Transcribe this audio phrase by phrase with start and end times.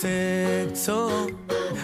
[0.00, 1.26] Sexo,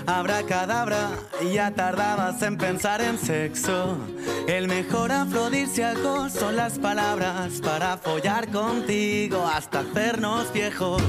[0.06, 1.10] abracadabra,
[1.52, 3.98] ya tardabas en pensar en sexo.
[4.46, 11.02] El mejor afrodisíaco son las palabras para follar contigo hasta hacernos viejos.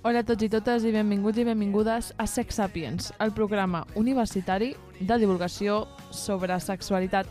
[0.00, 4.76] Hola a tots i totes i benvinguts i benvingudes a Sex Sapiens, el programa universitari
[4.98, 7.26] de divulgació sobre sexualitat.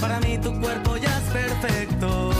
[0.00, 2.30] Para mí tu cuerpo ya es perfecto.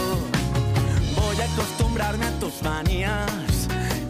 [1.17, 3.58] Voy a acostumbrarme a tus manías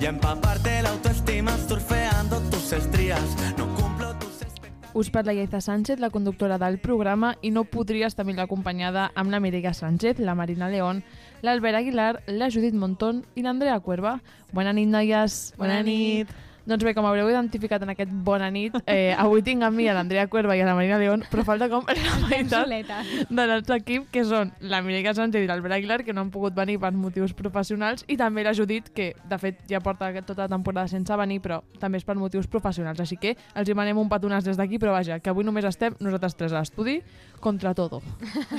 [0.01, 3.23] y empaparte la autoestima surfeando tus estrías.
[3.56, 4.91] No cumplo tus expectativas.
[4.95, 9.30] Us parla Iaiza Sánchez, la conductora del programa, i no podria estar millor acompanyada amb
[9.30, 11.05] la Mireia Sánchez, la Marina León,
[11.42, 14.20] l'Albert Aguilar, la Judit Montón i l'Andrea Cuerva.
[14.53, 15.55] Bona nit, noies.
[15.59, 16.30] Bona nit.
[16.68, 19.95] Doncs bé, com haureu identificat en aquest bona nit, eh, avui tinc amb mi a
[19.96, 22.68] l'Andrea Cuerva i a la Marina León, però falta com la meitat
[23.30, 26.52] de nostre equip, que són la Mireia Sánchez i l'Albert Aguilar, que no han pogut
[26.52, 30.52] venir per motius professionals, i també la Judit, que de fet ja porta tota la
[30.52, 33.00] temporada sense venir, però també és per motius professionals.
[33.00, 35.97] Així que els hi manem un petonàs des d'aquí, però vaja, que avui només estem
[36.05, 36.98] nosaltres tres a l'estudi
[37.41, 38.03] contra todo.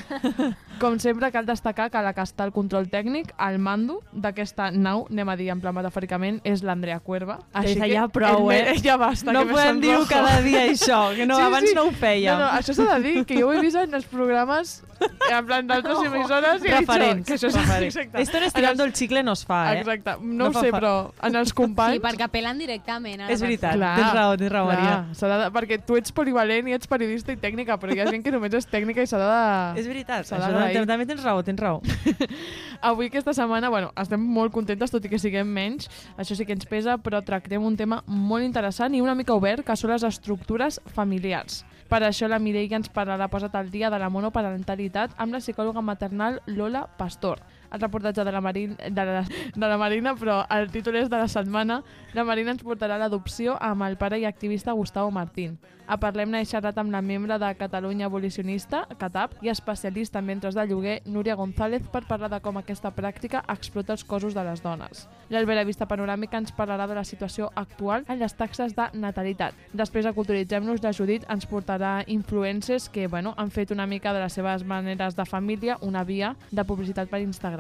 [0.82, 5.06] Com sempre, cal destacar que la que està al control tècnic, al mando d'aquesta nau,
[5.12, 7.42] anem a dir en plan metafòricament, és l'Andrea Cuerva.
[7.54, 8.76] Iaiza, ja prou, el- eh?
[8.84, 10.10] Ja basta, no que me podem dir sonrojo.
[10.10, 11.76] cada dia això, que no, Sí, abans sí.
[11.76, 12.34] no ho fèiem.
[12.34, 15.46] No, no, això s'ha de dir, que jo ho he vist en els programes, en
[15.48, 18.22] plan d'altres emissores, i he dit que això és exacte.
[18.22, 19.80] Esto en estirando el chicle no es fa, eh?
[19.80, 21.96] Exacte, no, No ho sé, fa- però en els companys...
[21.96, 23.22] Sí, perquè apel·len directament.
[23.30, 24.80] És veritat, Clar, tens raó, tens raó, clar,
[25.16, 25.40] Maria.
[25.46, 28.32] de, perquè tu ets polivalent i ets periodista i tècnica, però hi ha gent que
[28.32, 29.80] només és tècnica i s'ha de...
[29.80, 31.80] És veritat, això també, també tens raó, tens raó.
[32.82, 36.54] Avui, aquesta setmana, bueno, estem molt contentes, tot i que siguem menys, això sí que
[36.56, 40.06] ens pesa, però tractem un tema molt interessant i una mica obert, que són les
[40.08, 41.64] estructures familiars.
[41.90, 45.82] Per això la Mireia ens parlarà posat al dia de la monoparentalitat amb la psicòloga
[45.82, 47.42] maternal Lola Pastor.
[47.72, 49.24] El reportatge de la, Marin, de, la,
[49.56, 51.82] de la Marina, però el títol és de la setmana.
[52.14, 55.60] La Marina ens portarà l'adopció amb el pare i activista Gustavo Martín.
[55.90, 60.54] A Parlem-ne he xerrat amb la membre de Catalunya Abolicionista, CATAP, i especialista en ventres
[60.54, 64.62] de lloguer, Núria González, per parlar de com aquesta pràctica explota els cossos de les
[64.62, 65.08] dones.
[65.34, 69.58] L'Albert a Vista Panoràmica ens parlarà de la situació actual en les taxes de natalitat.
[69.74, 74.22] Després de Culturitzem-nos, la Judit ens portarà influencers que bueno, han fet una mica de
[74.22, 77.59] les seves maneres de família una via de publicitat per Instagram.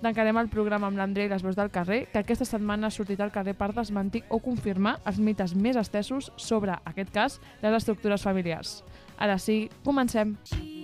[0.00, 3.20] Tancarem el programa amb l'André i les veus del carrer, que aquesta setmana ha sortit
[3.20, 8.24] al carrer per desmentir o confirmar els mites més estesos sobre, aquest cas, les estructures
[8.24, 8.80] familiars.
[9.20, 10.38] Ara sí, comencem.
[10.48, 10.79] She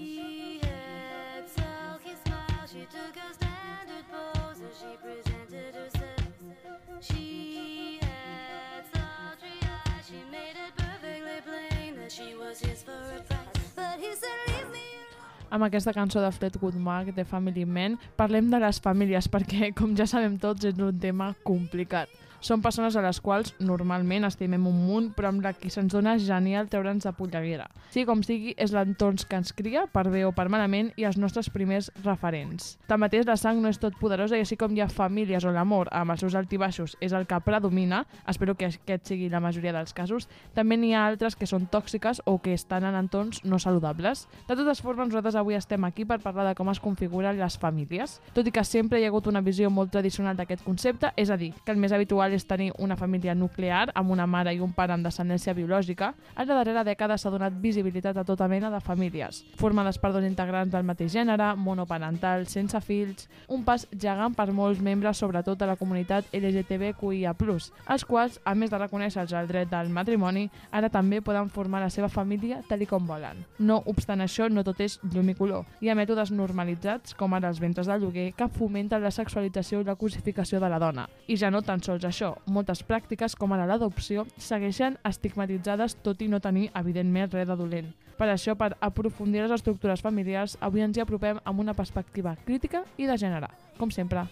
[15.57, 19.95] Amb aquesta cançó de Fleetwood Mac, de Family Man, parlem de les famílies, perquè, com
[19.97, 22.13] ja sabem tots, és un tema complicat.
[22.47, 26.13] Són persones a les quals normalment estimem un munt, però amb la que se'ns dona
[26.23, 27.65] genial treure'ns de polleguera.
[27.91, 31.19] Sí, com sigui, és l'entorn que ens cria, per bé o per malament, i els
[31.19, 32.77] nostres primers referents.
[32.87, 35.91] Tanmateix, la sang no és tot poderosa i així com hi ha famílies on l'amor,
[35.91, 39.97] amb els seus altibaixos, és el que predomina, espero que aquest sigui la majoria dels
[39.97, 44.29] casos, també n'hi ha altres que són tòxiques o que estan en entorns no saludables.
[44.47, 48.21] De totes formes, nosaltres avui estem aquí per parlar de com es configuren les famílies.
[48.39, 51.41] Tot i que sempre hi ha hagut una visió molt tradicional d'aquest concepte, és a
[51.41, 54.73] dir, que el més habitual és tenir una família nuclear amb una mare i un
[54.77, 58.81] pare amb descendència biològica, en la darrera dècada s'ha donat visibilitat a tota mena de
[58.81, 64.51] famílies, formades per dos integrants del mateix gènere, monoparental, sense fills, un pas gegant per
[64.53, 69.71] molts membres, sobretot de la comunitat LGTBQIA+, els quals, a més de reconèixer-los el dret
[69.71, 73.45] del matrimoni, ara també poden formar la seva família tal com volen.
[73.59, 75.65] No obstant això, no tot és llum i color.
[75.81, 79.89] Hi ha mètodes normalitzats, com ara els ventres de lloguer, que fomenten la sexualització i
[79.89, 81.07] la cosificació de la dona.
[81.27, 86.31] I ja no tan sols això, moltes pràctiques, com ara l'adopció, segueixen estigmatitzades tot i
[86.33, 87.93] no tenir, evidentment, res de dolent.
[88.17, 92.85] Per això, per aprofundir les estructures familiars, avui ens hi apropem amb una perspectiva crítica
[92.97, 94.27] i de gènere, com sempre.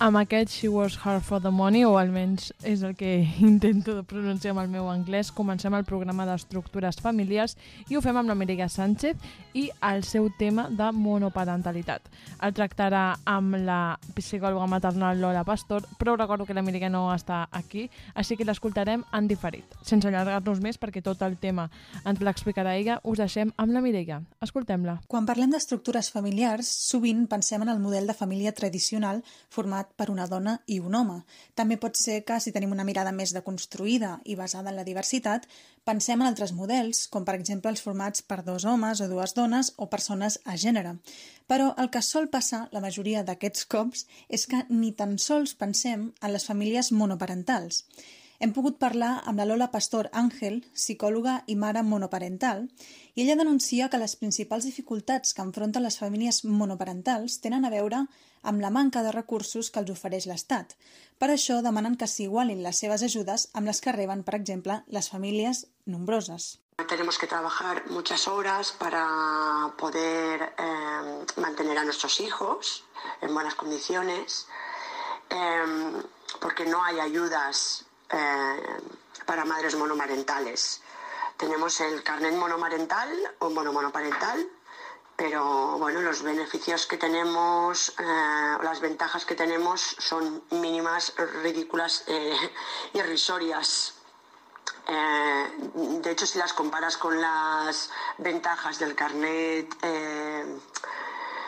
[0.00, 4.00] Amb aquest She Was Hard for the Money, o almenys és el que intento de
[4.08, 7.52] pronunciar amb el meu anglès, comencem el programa d'estructures familiars
[7.92, 9.20] i ho fem amb la Mireia Sánchez
[9.52, 12.08] i el seu tema de monoparentalitat.
[12.40, 17.42] El tractarà amb la psicòloga maternal Lola Pastor, però recordo que la Mireia no està
[17.52, 19.76] aquí, així que l'escoltarem en diferit.
[19.84, 21.68] Sense allargar-nos més, perquè tot el tema
[22.06, 24.22] ens l'explicarà ella, us deixem amb la Mireia.
[24.40, 24.96] Escoltem-la.
[25.12, 29.20] Quan parlem d'estructures familiars, sovint pensem en el model de família tradicional
[29.52, 31.20] format per una dona i un home.
[31.54, 35.48] També pot ser que, si tenim una mirada més deconstruïda i basada en la diversitat,
[35.84, 39.72] pensem en altres models, com per exemple els formats per dos homes o dues dones
[39.76, 40.96] o persones a gènere.
[41.50, 46.10] Però el que sol passar la majoria d'aquests cops és que ni tan sols pensem
[46.20, 47.84] en les famílies monoparentals.
[48.40, 52.62] Hem pogut parlar amb la Lola Pastor Àngel, psicòloga i mare monoparental,
[53.12, 57.98] i ella denuncia que les principals dificultats que enfronten les famílies monoparentals tenen a veure
[58.40, 60.72] amb la manca de recursos que els ofereix l'Estat.
[61.20, 65.10] Per això demanen que s'igualin les seves ajudes amb les que reben, per exemple, les
[65.12, 66.48] famílies nombroses.
[66.88, 69.04] Tenemos que trabajar muchas horas para
[69.76, 72.86] poder eh, mantener a nuestros hijos
[73.20, 74.46] en buenas condiciones,
[75.28, 76.02] eh,
[76.40, 78.80] porque no hay ayudas eh,
[79.26, 80.82] para madres monomarentales.
[81.36, 83.08] Tenemos el carnet monomarental
[83.38, 84.46] o monomonoparental,
[85.16, 92.36] pero bueno, los beneficios que tenemos, eh, las ventajas que tenemos son mínimas, ridículas, eh,
[92.94, 93.94] irrisorias.
[94.88, 95.52] Eh,
[96.02, 100.58] de hecho, si las comparas con las ventajas del carnet eh,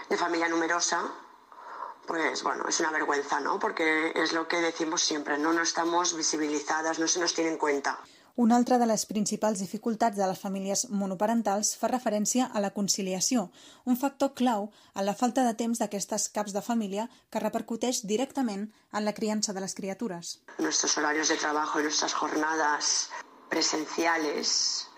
[0.08, 1.02] de familia numerosa,
[2.06, 3.58] pues bueno, es una vergüenza, ¿no?
[3.58, 7.58] Porque es lo que decimos siempre, no, no estamos visibilizadas, no se nos tiene en
[7.58, 7.98] cuenta.
[8.34, 13.50] Una altra de les principals dificultats de les famílies monoparentals fa referència a la conciliació,
[13.84, 18.70] un factor clau en la falta de temps d'aquestes caps de família que repercuteix directament
[18.96, 20.38] en la criança de les criatures.
[20.58, 23.10] Nuestros horarios de trabajo y nuestras jornadas
[23.50, 24.88] presenciales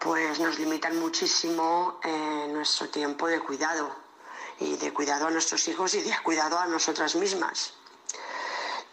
[0.00, 4.07] pues nos limitan muchísimo eh, nuestro tiempo de cuidado
[4.60, 7.72] y de cuidado a nuestros hijos y de cuidado a nosotras mismas.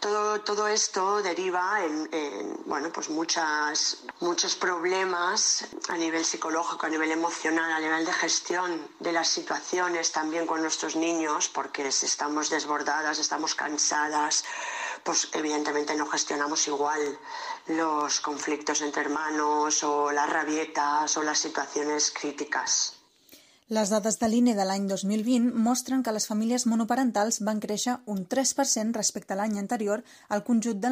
[0.00, 6.90] Todo, todo esto deriva en, en, bueno, pues muchas, muchos problemas a nivel psicológico, a
[6.90, 12.04] nivel emocional, a nivel de gestión de las situaciones también con nuestros niños, porque si
[12.06, 14.44] estamos desbordadas, estamos cansadas,
[15.02, 17.18] pues evidentemente no gestionamos igual
[17.68, 22.95] los conflictos entre hermanos o las rabietas o las situaciones críticas.
[23.66, 28.22] Les dades de l'INE de l'any 2020 mostren que les famílies monoparentals van créixer un
[28.34, 30.90] 3% respecte a l'any anterior al conjunt de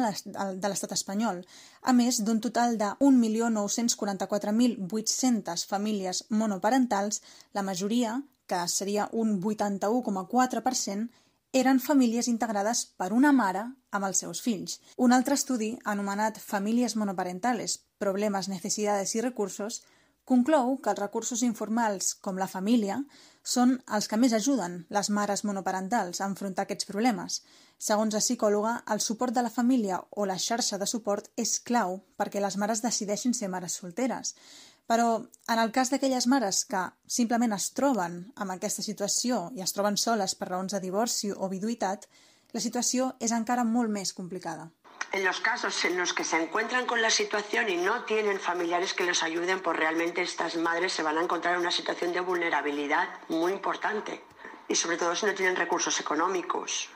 [0.67, 1.47] l'estat espanyol,
[1.81, 7.23] a més d'un total de 1.944.800 famílies monoparentals,
[7.53, 11.07] la majoria, que seria un 81,4%,
[11.55, 14.83] eren famílies integrades per una mare amb els seus fills.
[14.97, 19.87] Un altre estudi, anomenat Famílies monoparentales, problemes, necesidades i recursos,
[20.25, 22.97] conclou que els recursos informals, com la família,
[23.45, 27.41] són els que més ajuden les mares monoparentals a enfrontar aquests problemes.
[27.77, 31.99] Segons la psicòloga, el suport de la família o la xarxa de suport és clau
[32.17, 34.33] perquè les mares decideixin ser mares solteres.
[34.89, 35.09] Però
[35.49, 36.81] en el cas d'aquelles mares que
[37.19, 41.49] simplement es troben amb aquesta situació i es troben soles per raons de divorci o
[41.49, 42.09] viduïtat,
[42.53, 44.69] la situació és encara molt més complicada.
[45.11, 48.93] En los casos en los que se encuentran con la situación y no tienen familiares
[48.93, 52.19] que les ayuden, pues realmente estas madres se van a encontrar en una situación de
[52.19, 54.23] vulnerabilidad muy importante.
[54.67, 56.89] Y sobre todo si no tienen recursos económicos.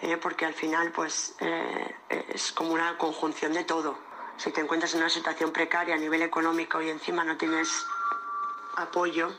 [0.00, 1.96] Eh, porque al final pues eh,
[2.28, 3.98] es como una conjunción de todo.
[4.36, 7.68] Si te encuentras en una situación precaria a nivel económico y encima no tienes
[8.76, 9.32] apoyo,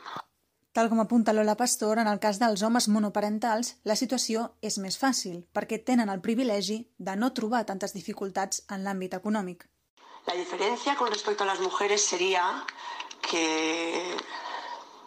[0.76, 4.98] Tal com apunta Lola Pastor, en el cas dels homes monoparentals, la situació és més
[5.00, 9.64] fàcil, perquè tenen el privilegi de no trobar tantes dificultats en l'àmbit econòmic.
[10.26, 12.44] La diferencia con respecto a las mujeres sería
[13.22, 14.18] que,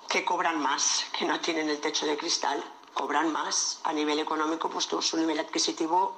[0.09, 2.63] que cobran más, que no tienen el techo de cristal,
[2.95, 3.79] cobran más.
[3.83, 6.17] A nivel económico, pues su nivel adquisitivo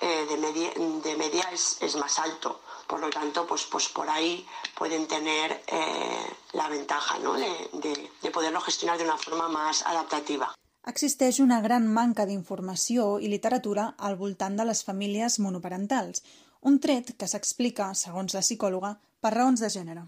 [0.00, 2.60] eh, de media, de media es, es, más alto.
[2.88, 7.34] Por lo tanto, pues, pues por ahí pueden tener eh, la ventaja ¿no?
[7.34, 10.54] de, de, de poderlo gestionar de una forma más adaptativa.
[10.88, 16.22] Existeix una gran manca d'informació i literatura al voltant de les famílies monoparentals,
[16.64, 20.06] un tret que s'explica, segons la psicòloga, per raons de gènere.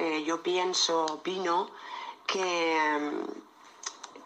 [0.00, 1.68] Eh, yo pienso, opino,
[2.26, 2.40] que,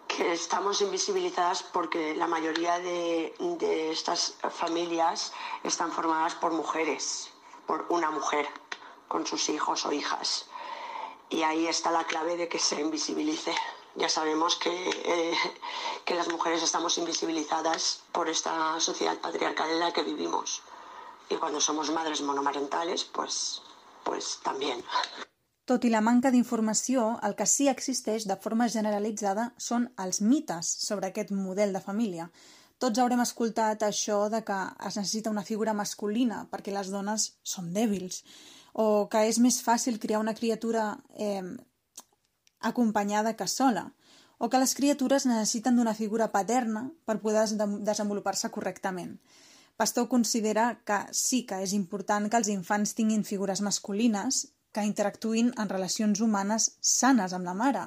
[0.07, 5.33] que estamos invisibilizadas porque la mayoría de, de estas familias
[5.65, 7.31] están formadas por mujeres,
[7.69, 8.47] por una mujer,
[9.07, 10.47] con sus hijos o hijas.
[11.31, 13.55] Y ahí está la clave de que se invisibilice.
[13.95, 14.73] Ya sabemos que,
[15.05, 15.35] eh,
[16.07, 20.63] que las mujeres estamos invisibilizadas por esta sociedad patriarcal en la que vivimos.
[21.29, 23.63] Y cuando somos madres monomarentales, pues,
[24.03, 24.83] pues también.
[25.69, 30.71] Tot i la manca d'informació, el que sí existeix de forma generalitzada són els mites
[30.89, 32.31] sobre aquest model de família.
[32.79, 37.73] Tots haurem escoltat això de que es necessita una figura masculina perquè les dones som
[37.75, 38.23] dèbils,
[38.73, 41.43] o que és més fàcil criar una criatura eh,
[42.61, 43.89] acompanyada que sola,
[44.39, 49.19] o que les criatures necessiten d'una figura paterna per poder des- desenvolupar-se correctament.
[49.77, 55.53] Pastor considera que sí que és important que els infants tinguin figures masculines que interactuïn
[55.57, 57.85] en relacions humanes sanes amb la mare,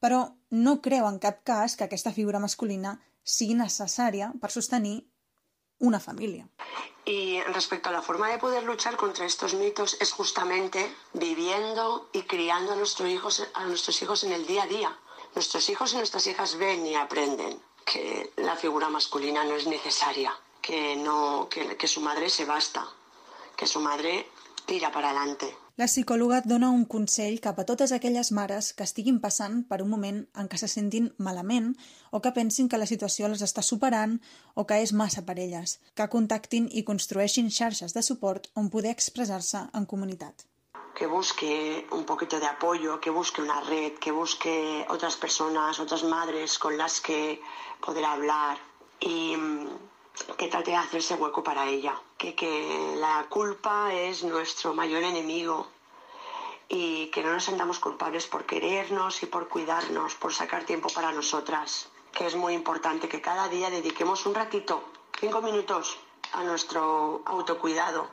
[0.00, 2.98] però no creu en cap cas que aquesta figura masculina
[3.30, 4.98] sigui necessària per sostenir
[5.80, 6.48] una família.
[7.04, 12.22] Y respecto a la forma de poder luchar contra estos mitos es justamente viviendo y
[12.22, 14.98] criando a, nuestros hijos, a nuestros hijos en el día a día.
[15.34, 20.32] Nuestros hijos y nuestras hijas ven y aprenden que la figura masculina no es necesaria,
[20.60, 22.86] que, no, que, que su madre se basta,
[23.56, 24.28] que su madre
[24.66, 25.56] tira para adelante.
[25.80, 29.88] La psicòloga dona un consell cap a totes aquelles mares que estiguin passant per un
[29.88, 31.70] moment en què se sentin malament
[32.12, 34.18] o que pensin que la situació les està superant
[34.60, 38.92] o que és massa per elles, que contactin i construeixin xarxes de suport on poder
[38.92, 40.44] expressar-se en comunitat.
[41.00, 46.04] que busque un poquito de apoyo, que busque una red, que busque otras personas, otras
[46.04, 47.40] madres con las que
[47.80, 48.58] poder hablar
[49.00, 49.89] y mm,
[50.36, 52.00] que trate de hacerse hueco para ella.
[52.18, 55.66] Que, que la culpa es nuestro mayor enemigo
[56.68, 61.12] y que no nos sentamos culpables por querernos y por cuidarnos, por sacar tiempo para
[61.12, 61.88] nosotras.
[62.12, 64.84] Que es muy importante que cada día dediquemos un ratito,
[65.18, 65.98] cinco minutos,
[66.32, 68.08] a nuestro autocuidado,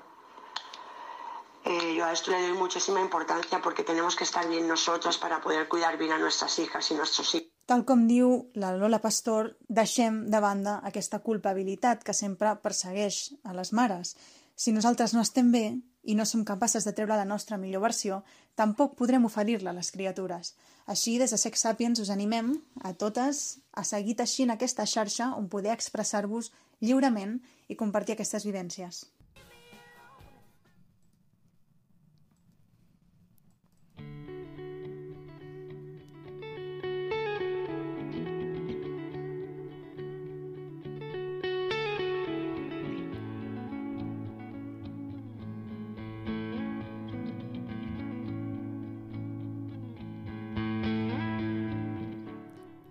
[1.70, 5.42] eh, yo a esto le doy muchísima importancia porque tenemos que estar bien nosotras para
[5.42, 7.47] poder cuidar bien a nuestras hijas y nuestros hijos.
[7.68, 13.56] Tal com diu la Lola Pastor, deixem de banda aquesta culpabilitat que sempre persegueix a
[13.58, 14.14] les mares.
[14.56, 15.66] Si nosaltres no estem bé
[16.08, 18.22] i no som capaces de treure la nostra millor versió,
[18.56, 20.54] tampoc podrem oferir-la a les criatures.
[20.88, 22.56] Així, des de Sex Sapiens us animem
[22.88, 27.36] a totes a seguir teixint aquesta xarxa on poder expressar-vos lliurement
[27.68, 29.04] i compartir aquestes vivències.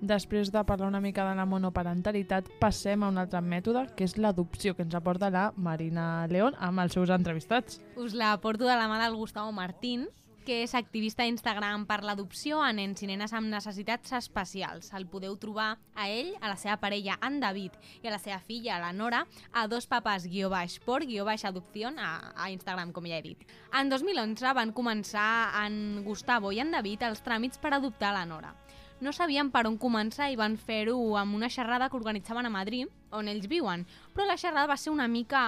[0.07, 4.15] Després de parlar una mica de la monoparentalitat, passem a un altre mètode, que és
[4.21, 7.81] l'adopció, que ens aporta la Marina León amb els seus entrevistats.
[7.99, 10.07] Us la porto de la mà del Gustavo Martín,
[10.47, 14.93] que és activista a Instagram per l'adopció a nens i nenes amb necessitats especials.
[14.95, 18.39] El podeu trobar a ell, a la seva parella, en David, i a la seva
[18.39, 22.95] filla, la Nora, a dos papàs guió baix por guió baix adopció a, a Instagram,
[22.95, 23.43] com ja he dit.
[23.75, 28.55] En 2011 van començar en Gustavo i en David els tràmits per adoptar la Nora.
[29.01, 32.89] No sabien per on començar i van fer-ho amb una xerrada que organitzaven a Madrid,
[33.13, 33.85] on ells viuen.
[34.15, 35.43] Però la xerrada va ser una mica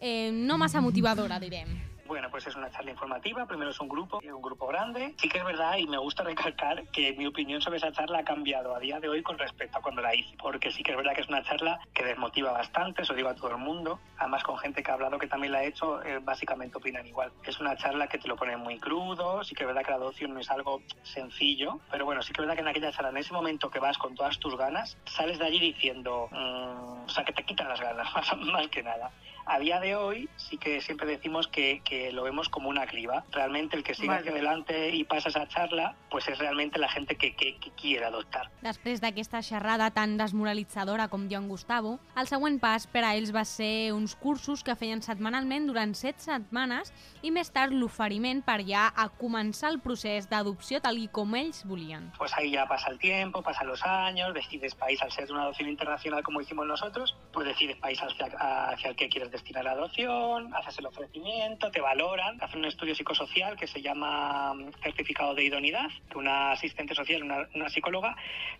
[0.00, 1.95] eh, no massa motivadora, direm.
[2.06, 3.46] Bueno, pues es una charla informativa.
[3.46, 5.14] Primero es un grupo, un grupo grande.
[5.18, 8.24] Sí que es verdad y me gusta recalcar que mi opinión sobre esa charla ha
[8.24, 10.36] cambiado a día de hoy con respecto a cuando la hice.
[10.38, 13.34] Porque sí que es verdad que es una charla que desmotiva bastante, eso digo a
[13.34, 13.98] todo el mundo.
[14.18, 17.32] Además con gente que ha hablado que también la ha hecho, eh, básicamente opinan igual.
[17.44, 19.96] Es una charla que te lo pone muy crudo, sí que es verdad que la
[19.96, 23.10] adopción no es algo sencillo, pero bueno, sí que es verdad que en aquella charla,
[23.10, 27.08] en ese momento que vas con todas tus ganas, sales de allí diciendo, mm, o
[27.08, 28.08] sea, que te quitan las ganas,
[28.52, 29.10] más que nada.
[29.46, 33.24] A día de hoy sí que siempre decimos que, que lo vemos como una criba.
[33.30, 34.20] Realmente el que sigue Vale.
[34.20, 38.04] hacia adelante y pasa esa charla, pues es realmente la gente que, que, que quiere
[38.06, 38.50] adoptar.
[38.66, 43.30] Després d'aquesta xerrada tan desmoralitzadora com diu en Gustavo, el següent pas per a ells
[43.34, 46.90] va ser uns cursos que feien setmanalment durant set setmanes
[47.22, 51.62] i més tard l'oferiment per ja a començar el procés d'adopció tal i com ells
[51.70, 52.10] volien.
[52.18, 55.68] Pues ahí ya pasa el tiempo, pasan los años, decides país al ser una adopción
[55.68, 58.26] internacional como hicimos nosotros, pues decides país hacia,
[58.72, 62.94] hacia el que quieres destinar la adopción, haces el ofrecimiento, te valoran, hacen un estudio
[62.94, 68.16] psicosocial que se llama mm, certificado de idoneidad, que una asistente social, una, una psicóloga,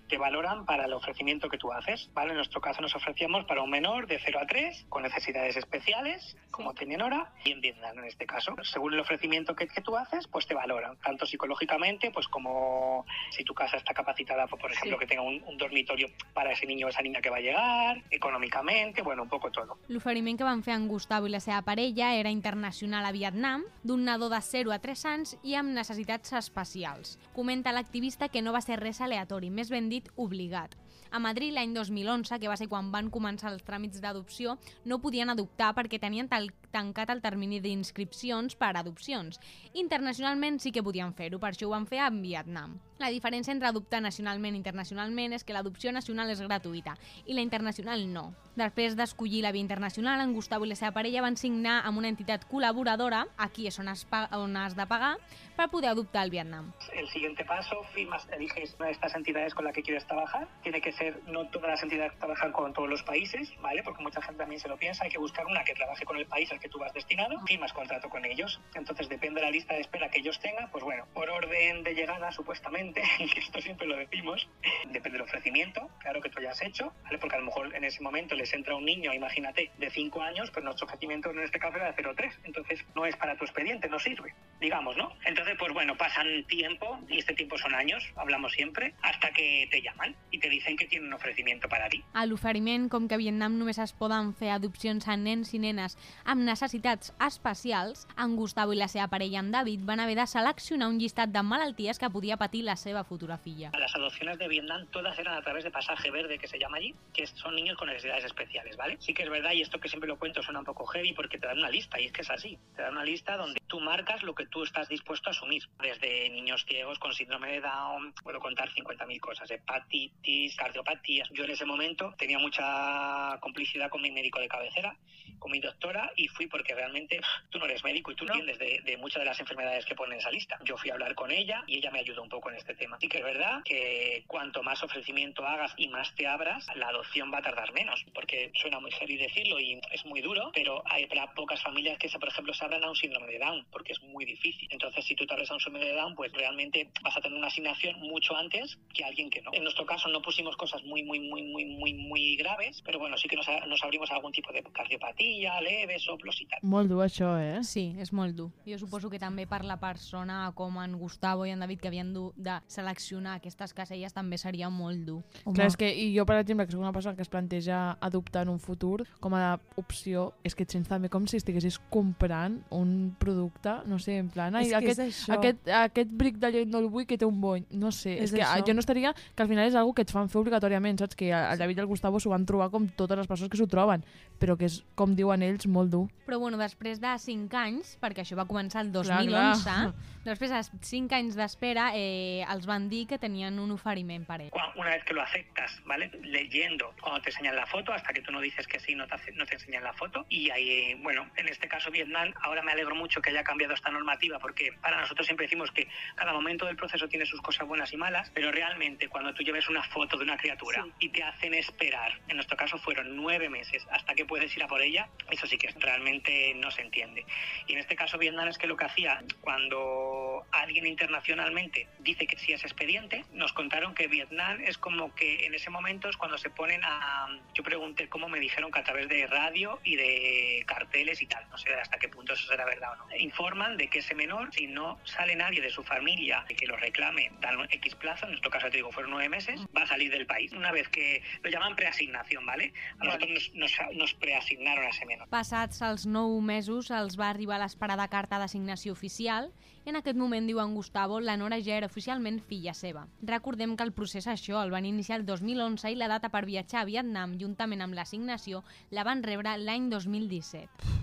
[0.08, 2.10] te valoran para el ofrecimiento que tú haces.
[2.12, 2.30] ¿vale?
[2.30, 6.36] En nuestro caso nos ofrecíamos para un menor de 0 a 3 con necesidades especiales,
[6.50, 8.54] como tiene Nora, y en Vietnam en este caso.
[8.62, 13.44] Según el ofrecimiento que, que tú haces, pues te valoran, tanto psicológicamente, pues como si
[13.44, 16.86] tu casa está capacitada, pues, por ejemplo, que tenga un, un dormitorio para ese niño
[16.86, 19.78] o esa niña que va a llegar, económicamente, bueno, un poco todo.
[19.88, 24.02] L'oferiment que van fer en Gustavo i la seva parella era internacional a Vietnam, d'un
[24.04, 27.20] nadó de 0 a 3 anys i amb necessitats especials.
[27.36, 30.74] Comenta l'activista que no va ser res aleatori, més ben dit, obligat.
[31.14, 35.30] A Madrid l'any 2011, que va ser quan van començar els tràmits d'adopció, no podien
[35.30, 39.38] adoptar perquè tenien tancat el termini d'inscripcions per a adopcions.
[39.72, 42.74] Internacionalment sí que podien fer-ho, per això ho van fer en Vietnam.
[42.98, 46.94] La diferència entre adoptar nacionalment i internacionalment és que l'adopció nacional és gratuïta
[47.26, 48.32] i la internacional no.
[48.56, 52.08] Després d'escollir la via internacional, en Gustavo i la seva parella van signar amb una
[52.08, 55.18] entitat col·laboradora, aquí és on pa- on has de pagar,
[55.56, 56.72] per poder adoptar al Vietnam.
[56.94, 60.48] El siguiente paso, firmas, eliges una de estas entidades con la que quieres trabajar.
[60.62, 63.82] Tiene que ser, no todas las entidades trabajan con todos los países, ¿vale?
[63.82, 65.04] Porque mucha gente también se lo piensa.
[65.04, 67.38] Hay que buscar una que trabaje con el país al que tú vas destinado.
[67.46, 68.58] Firmas contrato con ellos.
[68.74, 71.92] Entonces, depende de la lista de espera que ellos tengan, pues bueno, por orden de
[71.94, 73.02] llegada, supuestamente, que
[73.40, 74.48] esto siempre lo decimos,
[74.86, 77.18] depende del ofrecimiento, claro que tú hayas hecho, ¿vale?
[77.18, 80.50] Porque a lo mejor en ese momento les entra un niño, imagínate, de 5 años,
[80.50, 82.32] pues nuestro ofrecimiento en este caso era de 0,3.
[82.44, 85.12] Entonces, no es para tu expediente, no sirve, digamos, ¿no?
[85.24, 89.82] Entonces, pues bueno, pasan tiempo, y este tiempo son años, hablamos siempre, hasta que te
[89.82, 92.02] llaman y te dicen que tienen un ofrecimiento para ti.
[92.14, 95.96] A l'oferiment, com que a Vietnam només es poden fer adopcions a nens i nenes
[96.24, 100.88] amb necessitats especials, en Gustavo i la seva parella, en David, van haver de seleccionar
[100.88, 103.70] un llistat de malalties que podia patir la seva futura filla.
[103.78, 106.94] Las adopciones de Vietnam todas eran a través de pasaje verde, que se llama allí,
[107.12, 108.96] que son niños con necesidades especiales, ¿vale?
[109.00, 111.38] Sí que es verdad, y esto que siempre lo cuento suena un poco heavy porque
[111.38, 112.58] te dan una lista, y es que es así.
[112.74, 115.62] Te dan una lista donde tú marcas lo que tú estás dispuesto a asumir.
[115.80, 121.28] Desde niños ciegos con síndrome de Down, puedo contar 50.000 cosas, hepatitis, cardiopatías.
[121.32, 124.96] Yo en ese momento tenía mucha complicidad con mi médico de cabecera,
[125.38, 128.80] con mi doctora, y fui porque realmente tú no eres médico y tú entiendes de,
[128.84, 130.58] de muchas de las enfermedades que pone en esa lista.
[130.64, 132.98] Yo fui a hablar con ella y ella me ayudó un poco en este tema.
[133.00, 137.32] Sí que es verdad que cuanto más ofrecimiento hagas y más te abras, la adopción
[137.32, 141.06] va a tardar menos, porque suena muy heavy decirlo y es muy duro, pero hay
[141.34, 144.00] pocas familias que, se, por ejemplo, se abran a un síndrome de Down, porque es
[144.02, 144.68] muy difícil.
[144.70, 147.36] Entonces, si tú te abres a un síndrome de Down, pues realmente vas a tener
[147.38, 149.50] una asignación mucho antes que alguien que no.
[149.52, 153.16] En nuestro caso no pusimos cosas muy, muy, muy, muy, muy, muy graves, pero bueno,
[153.18, 154.62] sí que nos, nos abrimos a algún tipo de
[154.96, 156.60] cardiopatía, leve, soplos y tal.
[156.62, 157.62] Molt dur, això, eh?
[157.66, 158.50] Sí, és molt dur.
[158.66, 162.12] Jo suposo que també per la persona com en Gustavo i en David que havien
[162.14, 165.20] du- de seleccionar aquestes caselles també seria molt dur.
[165.44, 168.42] Clar, és que, i jo, per exemple, que soc una persona que es planteja adoptar
[168.46, 172.60] en un futur, com a opció, és que et sents també com si estiguessis comprant
[172.70, 175.34] un producte, no sé, en plan, ai, És que aquest, és això.
[175.36, 178.30] aquest, aquest bric de llet no el vull que té un bony, no sé, és,
[178.30, 178.64] És que això.
[178.66, 181.16] jo no estaria, que al final és algo que et fan fer obligatòriament, saps?
[181.18, 183.66] Que el David i el Gustavo s'ho van trobar com totes les persones que s'ho
[183.66, 184.04] troben,
[184.40, 186.06] però que és, com diuen ells, molt dur.
[186.26, 189.94] Però bueno, després de 5 anys, perquè això va començar el Clar, 2011, clar.
[190.24, 194.50] després de 5 anys d'espera eh, els van dir que tenien un oferiment per ell.
[194.76, 196.10] Una vez que lo aceptas, ¿vale?
[196.22, 199.14] Leyendo, cuando te enseñan la foto, hasta que tú no dices que sí, no te,
[199.14, 200.26] hace- no te enseñan la foto.
[200.28, 203.90] Y ahí, bueno, en este caso Vietnam, ahora me alegro mucho que haya cambiado esta
[203.90, 207.92] normativa, porque para nosotros siempre decimos que cada momento del proceso tiene sus cosas buenas
[207.92, 211.54] y malas, pero realmente cuando tú lleves una foto de una criatura y te hacen
[211.54, 215.46] esperar, en nuestro caso fueron nueve meses hasta que puedes ir a por ella, eso
[215.46, 217.24] sí que realmente no se entiende.
[217.66, 222.38] Y en este caso Vietnam es que lo que hacía cuando alguien internacionalmente dice que
[222.38, 226.38] sí es expediente, nos contaron que Vietnam es como que en ese momento es cuando
[226.38, 227.28] se ponen a...
[227.54, 231.48] Yo pregunté cómo me dijeron que a través de radio y de carteles y tal,
[231.50, 233.16] no sé hasta qué punto eso será verdad o no.
[233.16, 236.76] Informan de que ese menor, si no sale nadie de su familia y que lo
[236.76, 239.86] reclame, dan un X plazo, en nuestro caso te digo fueron nueve meses, va a
[239.86, 240.52] salir del país.
[240.52, 242.72] Una vez que lo llaman preasignación, ¿vale?
[243.00, 245.28] A nosotros nos, nos, nos preasignaron a ese menor.
[245.28, 249.50] Passats els 9 mesos els va arribar l'esperada carta d'assignació oficial
[249.90, 253.06] en aquest moment, diu en Gustavo, la Nora ja era oficialment filla seva.
[253.22, 256.82] Recordem que el procés això el van iniciar el 2011 i la data per viatjar
[256.82, 260.96] a Vietnam juntament amb l'assignació la van rebre l'any 2017.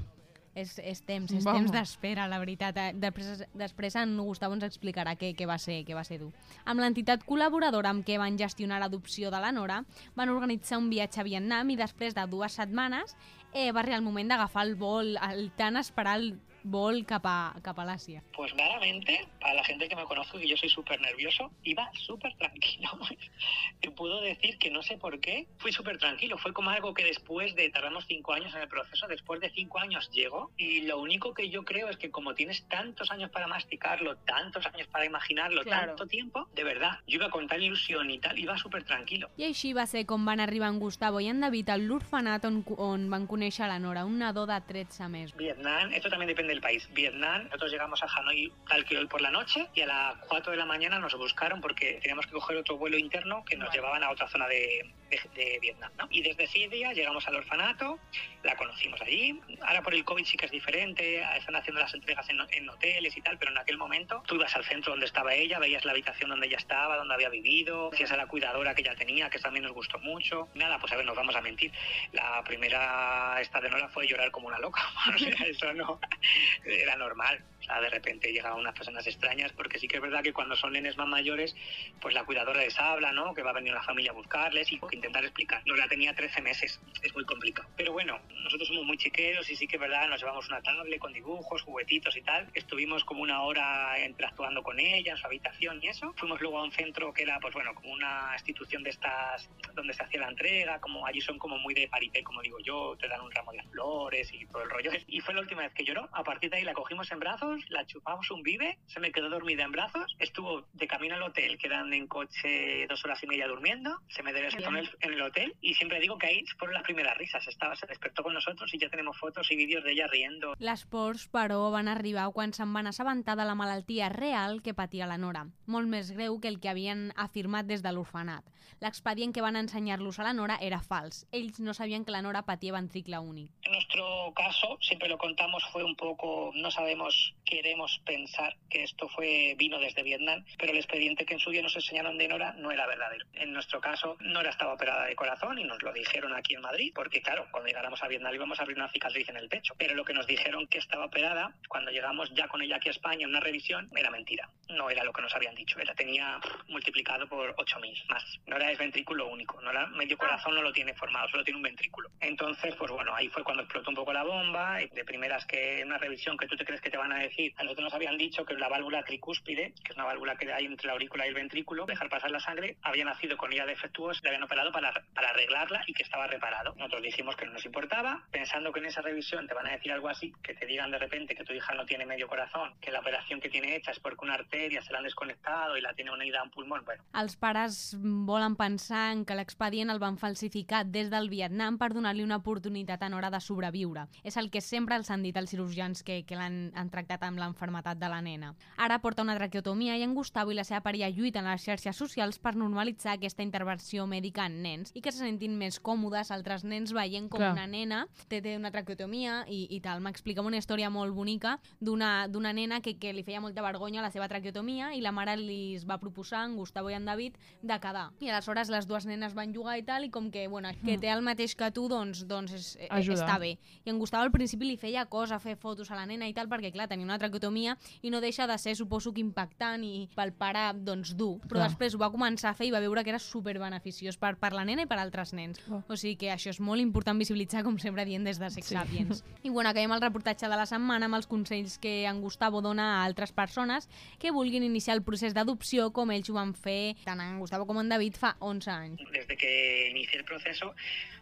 [0.53, 1.63] És, és temps, és Vamos.
[1.63, 2.77] temps d'espera, la veritat.
[2.77, 6.29] Eh, Després, després en Gustavo ens explicarà què, què, va ser, què va ser dur.
[6.69, 9.79] Amb l'entitat col·laboradora amb què van gestionar l'adopció de la Nora,
[10.13, 13.15] van organitzar un viatge a Vietnam i després de dues setmanes
[13.53, 16.21] eh, va arribar el moment d'agafar el vol, el tan esperat
[16.63, 18.23] vol cap a, cap a l'Àsia.
[18.35, 22.33] Pues claramente, para la gente que me conoce, que yo soy súper nervioso, iba súper
[22.37, 22.89] tranquilo.
[23.81, 26.37] Te puedo decir que no sé por qué, fui súper tranquilo.
[26.37, 29.79] Fue como algo que después de, tardamos cinco años en el proceso, después de cinco
[29.79, 30.51] años llegó.
[30.57, 34.65] Y lo único que yo creo es que como tienes tantos años para masticarlo, tantos
[34.65, 35.87] años para imaginarlo, Claro.
[35.87, 39.29] tanto tiempo, de verdad, yo iba con tal ilusión y tal, iba súper tranquilo.
[39.37, 42.61] I així va ser com van arribar en Gustavo i en David a l'orfenat on,
[42.77, 45.37] on van conèixer la Nora, un nadó de 13 mesos.
[45.37, 47.45] Vietnam, esto también depende del país, Vietnam.
[47.45, 50.57] Nosotros llegamos a Hanoi tal que hoy por la noche y a las 4 de
[50.57, 54.11] la mañana nos buscaron porque teníamos que coger otro vuelo interno que nos llevaban a
[54.11, 55.91] otra zona de, de, de Vietnam.
[55.97, 56.07] ¿no?
[56.11, 57.99] Y desde Siria llegamos al orfanato,
[58.43, 59.39] la conocimos allí.
[59.61, 63.17] Ahora por el COVID sí que es diferente, están haciendo las entregas en, en hoteles
[63.17, 65.91] y tal, pero en aquel momento tú ibas al centro donde estaba ella, veías la
[65.91, 69.39] habitación donde ella estaba, donde había vivido, decías a la cuidadora que ella tenía, que
[69.39, 70.49] también nos gustó mucho.
[70.53, 71.71] Nada, pues a ver, nos vamos a mentir.
[72.11, 74.81] La primera esta de Nora fue llorar como una loca.
[75.13, 75.99] O sea, eso no
[76.65, 77.43] era normal.
[77.59, 80.55] O sea, de repente llegaban unas personas extrañas, porque sí que es verdad que cuando
[80.57, 81.55] son nenes más mayores,
[82.01, 83.33] pues la cuidadora les habla, ¿no?
[83.33, 85.61] Que va a venir una familia a buscarles y intentar explicar.
[85.65, 87.69] Nora tenía 13 meses, es muy complicado.
[87.77, 90.99] Pero bueno, nosotros somos muy chiqueros y sí que es verdad, nos llevamos una tablet
[90.99, 92.49] con dibujos, juguetitos y tal.
[92.53, 96.13] Estuvimos como una hora interactuando con ella en su habitación y eso.
[96.17, 99.93] Fuimos luego a un centro que era, pues bueno, como una institución de estas donde
[99.93, 103.07] se hacía la entrega, como allí son como muy de parité, como digo yo, te
[103.07, 104.91] dan un ramo de flores y todo el rollo.
[105.07, 106.09] Y fue la última vez que lloró.
[106.11, 109.29] A partir de ahí la cogimos en brazos, la chupamos un vive, se me quedó
[109.29, 113.47] dormida en brazos, estuvo de camino al hotel, quedan en coche dos horas y media
[113.47, 116.73] durmiendo, se me despertó en el, en el hotel y siempre digo que ahí fueron
[116.73, 117.47] las primeras risas.
[117.47, 120.55] Estaba, se despertó con nosotros y ya tenemos fotos y vídeos de ella riendo.
[120.57, 125.05] Les pors, però, van arribar quan se'n van assabentar de la malaltia real que patia
[125.05, 128.49] la Nora, molt més greu que el que havien afirmat des de l'orfanat.
[128.81, 131.23] L'expedient que van ensenyar-los a la Nora era fals.
[131.31, 133.51] Ells no sabien que la Nora patia ventricle únic.
[133.61, 136.22] En nuestro caso, siempre lo contamos, fue un poco,
[136.53, 141.39] no sabemos, queremos pensar que esto fue vino desde Vietnam, pero el expediente que en
[141.39, 143.25] su día nos enseñaron de Nora no era verdadero.
[143.33, 146.91] En nuestro caso, Nora estaba operada de corazón y nos lo dijeron aquí en Madrid,
[146.95, 149.73] porque claro, cuando llegáramos a Vietnam íbamos a abrir una cicatriz en el pecho.
[149.77, 152.91] Pero lo que nos dijeron que estaba operada, cuando llegamos ya con ella aquí a
[152.91, 154.49] España en una revisión, era mentira.
[154.69, 155.79] No era lo que nos habían dicho.
[155.79, 158.23] Ella tenía multiplicado por 8.000 más.
[158.47, 159.61] Nora es ventrículo único.
[159.61, 162.09] Nora medio corazón no lo tiene formado, solo tiene un ventrículo.
[162.19, 164.81] Entonces, pues bueno, ahí fue cuando explotó un poco la bomba.
[164.81, 167.53] Y de primeras que una revisión que tú te crees que te van a decir,
[167.57, 170.65] a nosotros nos habían dicho que la válvula tricúspide, que es una válvula que hay
[170.65, 174.19] entre la aurícula y el ventrículo, dejar pasar la sangre, había nacido con ella defectuosa,
[174.23, 176.73] le habían operado para, para arreglarla y que estaba reparado.
[176.77, 179.91] Nosotros dijimos que no nos importaba, pensando que en esa revisión te van a decir
[179.91, 182.91] algo así, que te digan de repente que tu hija no tiene medio corazón, que
[182.91, 185.93] la operación que tiene hecha es porque una arteria se la han desconectado y la
[185.93, 186.83] tiene unida a un pulmón.
[186.85, 191.91] Bueno, Els pares volen pensar en que l'expedient el van falsificar des del Vietnam per
[191.93, 194.07] donar-li una oportunitat a Nora de sobreviure.
[194.23, 197.37] És el que sempre els han dit els cirurgians que, que l'han han tractat amb
[197.37, 198.53] l'enfermetat de la nena.
[198.81, 201.99] Ara porta una traqueotomia i en Gustavo i la seva parella lluiten a les xarxes
[201.99, 206.63] socials per normalitzar aquesta intervenció mèdica en nens i que se sentin més còmodes altres
[206.63, 207.51] nens veient com Clar.
[207.53, 210.01] una nena té, té una traqueotomia i, i tal.
[210.01, 214.27] M'explicava una història molt bonica d'una nena que, que li feia molta vergonya la seva
[214.31, 218.09] traqueotomia i la mare li es va proposar, en Gustavo i en David, de quedar.
[218.23, 221.11] I aleshores les dues nenes van jugar i tal, i com que, bueno, que té
[221.11, 223.19] el mateix que tu, doncs, doncs és, eh, Ajuda.
[223.19, 223.57] està bé.
[223.83, 226.47] I en Gustavo al principi li feia cosa, fer fotos a la nena i tal,
[226.47, 230.31] perquè, clar, tenia una traqueotomia i no deixa de ser, suposo que impactant i pel
[230.33, 231.39] pare, doncs, dur.
[231.47, 231.69] Però Clar.
[231.69, 234.53] després ho va començar a fer i va veure que era super beneficiós per, per
[234.53, 235.59] la nena i per altres nens.
[235.69, 235.81] Oh.
[235.89, 238.75] O sigui que això és molt important visibilitzar, com sempre dient des de Sex Sí.
[238.75, 239.23] Sapiens.
[239.43, 243.01] I bueno, acabem el reportatge de la setmana amb els consells que en Gustavo dona
[243.01, 247.19] a altres persones que vulguin iniciar el procés d'adopció com ells ho van fer tant
[247.21, 249.01] en Gustavo com en David fa 11 anys.
[249.11, 250.73] desde que inicié el proceso,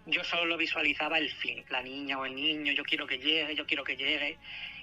[0.06, 3.66] yo solo visualizaba el fin, la niña o el niño, yo quiero que llegue, yo
[3.66, 4.38] quiero que llegue,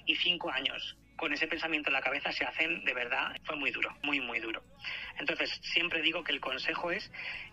[0.05, 3.71] y cinco años con ese pensamiento en la cabeza se hacen de verdad, fue muy
[3.71, 4.63] duro, muy, muy duro.
[5.19, 7.11] Entonces, siempre digo que el consejo es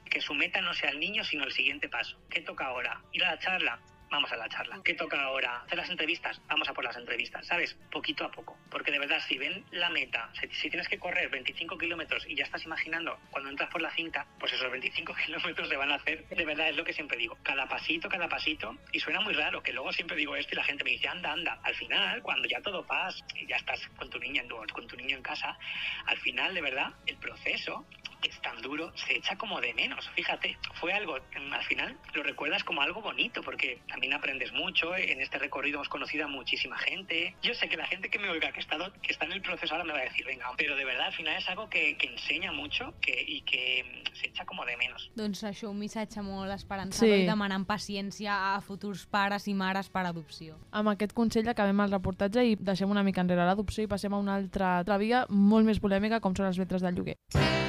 [0.09, 2.17] que su meta no sea el niño, sino el siguiente paso.
[2.31, 3.03] ¿Qué toca ahora?
[3.13, 3.81] ¿Ir a la charla?
[4.09, 4.81] Vamos a la charla.
[4.85, 5.63] ¿Qué toca ahora?
[5.63, 6.41] ¿Hacer las entrevistas?
[6.47, 7.77] Vamos a por las entrevistas, ¿sabes?
[7.91, 8.57] Poquito a poco.
[8.71, 12.45] Porque de verdad, si ven la meta, si, tienes que correr 25 kilómetros y ya
[12.45, 16.25] estás imaginando cuando entras por la cinta, pues esos 25 kilómetros se van a hacer.
[16.29, 17.37] De verdad, es lo que siempre digo.
[17.43, 18.77] Cada pasito, cada pasito.
[18.93, 21.33] Y suena muy raro, que luego siempre digo esto y la gente me dice, anda,
[21.33, 21.59] anda.
[21.65, 24.87] Al final, cuando ya todo pasa y ya estás con tu niña en, tu- con
[24.87, 25.59] tu niño en casa,
[26.07, 27.85] al final, de verdad, el proceso
[28.23, 30.09] es tan duro, se echa como de menos.
[30.17, 34.95] Fíjate, fue algo, al final lo recuerdas como algo bonito, porque también aprendes mucho.
[34.95, 37.35] En este recorrido hemos conocido a muchísima gente.
[37.43, 39.73] Yo sé que la gente que me oiga, que está, que está en el proceso
[39.73, 42.09] ahora me va a decir, venga, pero de verdad al final es algo que, que
[42.09, 45.11] enseña mucho que, y que mm, se echa como de menos.
[45.17, 47.23] Doncs això, un missatge molt esperançador Sí.
[47.25, 50.59] i demanant paciència a futurs pares i mares per adopció.
[50.77, 54.21] Amb aquest consell acabem el reportatge i deixem una mica enrere l'adopció i passem a
[54.21, 57.17] una altra, altra via molt més polèmica com són els metres de lloguer.
[57.33, 57.66] What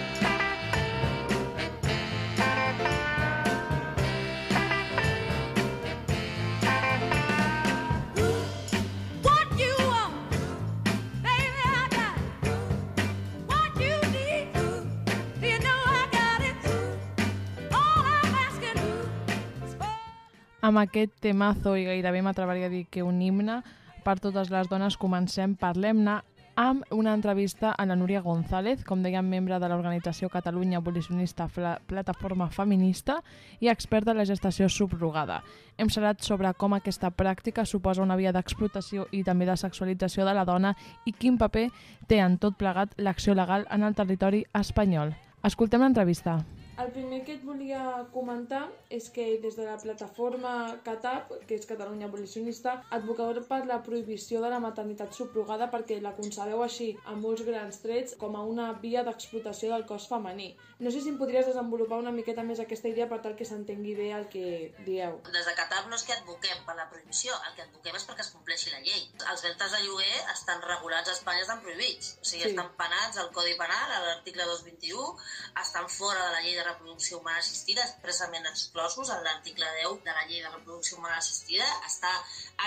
[20.67, 23.61] Amb aquest temazo, i gairebé m'atreviria a dir que un himne,
[24.03, 26.17] per totes les dones, comencem Parlem-ne
[26.59, 31.77] amb una entrevista a la Núria González, com dèiem, membre de l'organització Catalunya Abolicionista Fla
[31.87, 33.21] Plataforma Feminista
[33.61, 35.39] i experta en la gestació subrogada.
[35.77, 40.35] Hem xerrat sobre com aquesta pràctica suposa una via d'explotació i també de sexualització de
[40.35, 40.75] la dona
[41.05, 41.69] i quin paper
[42.11, 45.15] té en tot plegat l'acció legal en el territori espanyol.
[45.47, 46.41] Escoltem l'entrevista.
[46.77, 47.79] El primer que et volia
[48.13, 50.51] comentar és que des de la plataforma
[50.85, 56.13] CATAP, que és Catalunya Abolicionista, advoqueu per la prohibició de la maternitat subrogada perquè la
[56.13, 60.51] concebeu així, amb molts grans trets, com a una via d'explotació del cos femení.
[60.77, 63.95] No sé si em podries desenvolupar una miqueta més aquesta idea per tal que s'entengui
[63.97, 64.45] bé el que
[64.85, 65.17] dieu.
[65.33, 68.21] Des de Catar no és que advoquem per la prohibició, el que advoquem és perquè
[68.27, 69.01] es compleixi la llei.
[69.33, 72.13] Els ventres de lloguer estan regulats a Espanya, estan prohibits.
[72.21, 72.53] O sigui, sí.
[72.53, 75.09] estan penats al Codi Penal, a l'article 221,
[75.65, 80.15] estan fora de la llei de reproducció humana assistida, expressament exclosos en l'article 10 de
[80.17, 81.67] la llei de reproducció humana assistida.
[81.89, 82.11] Està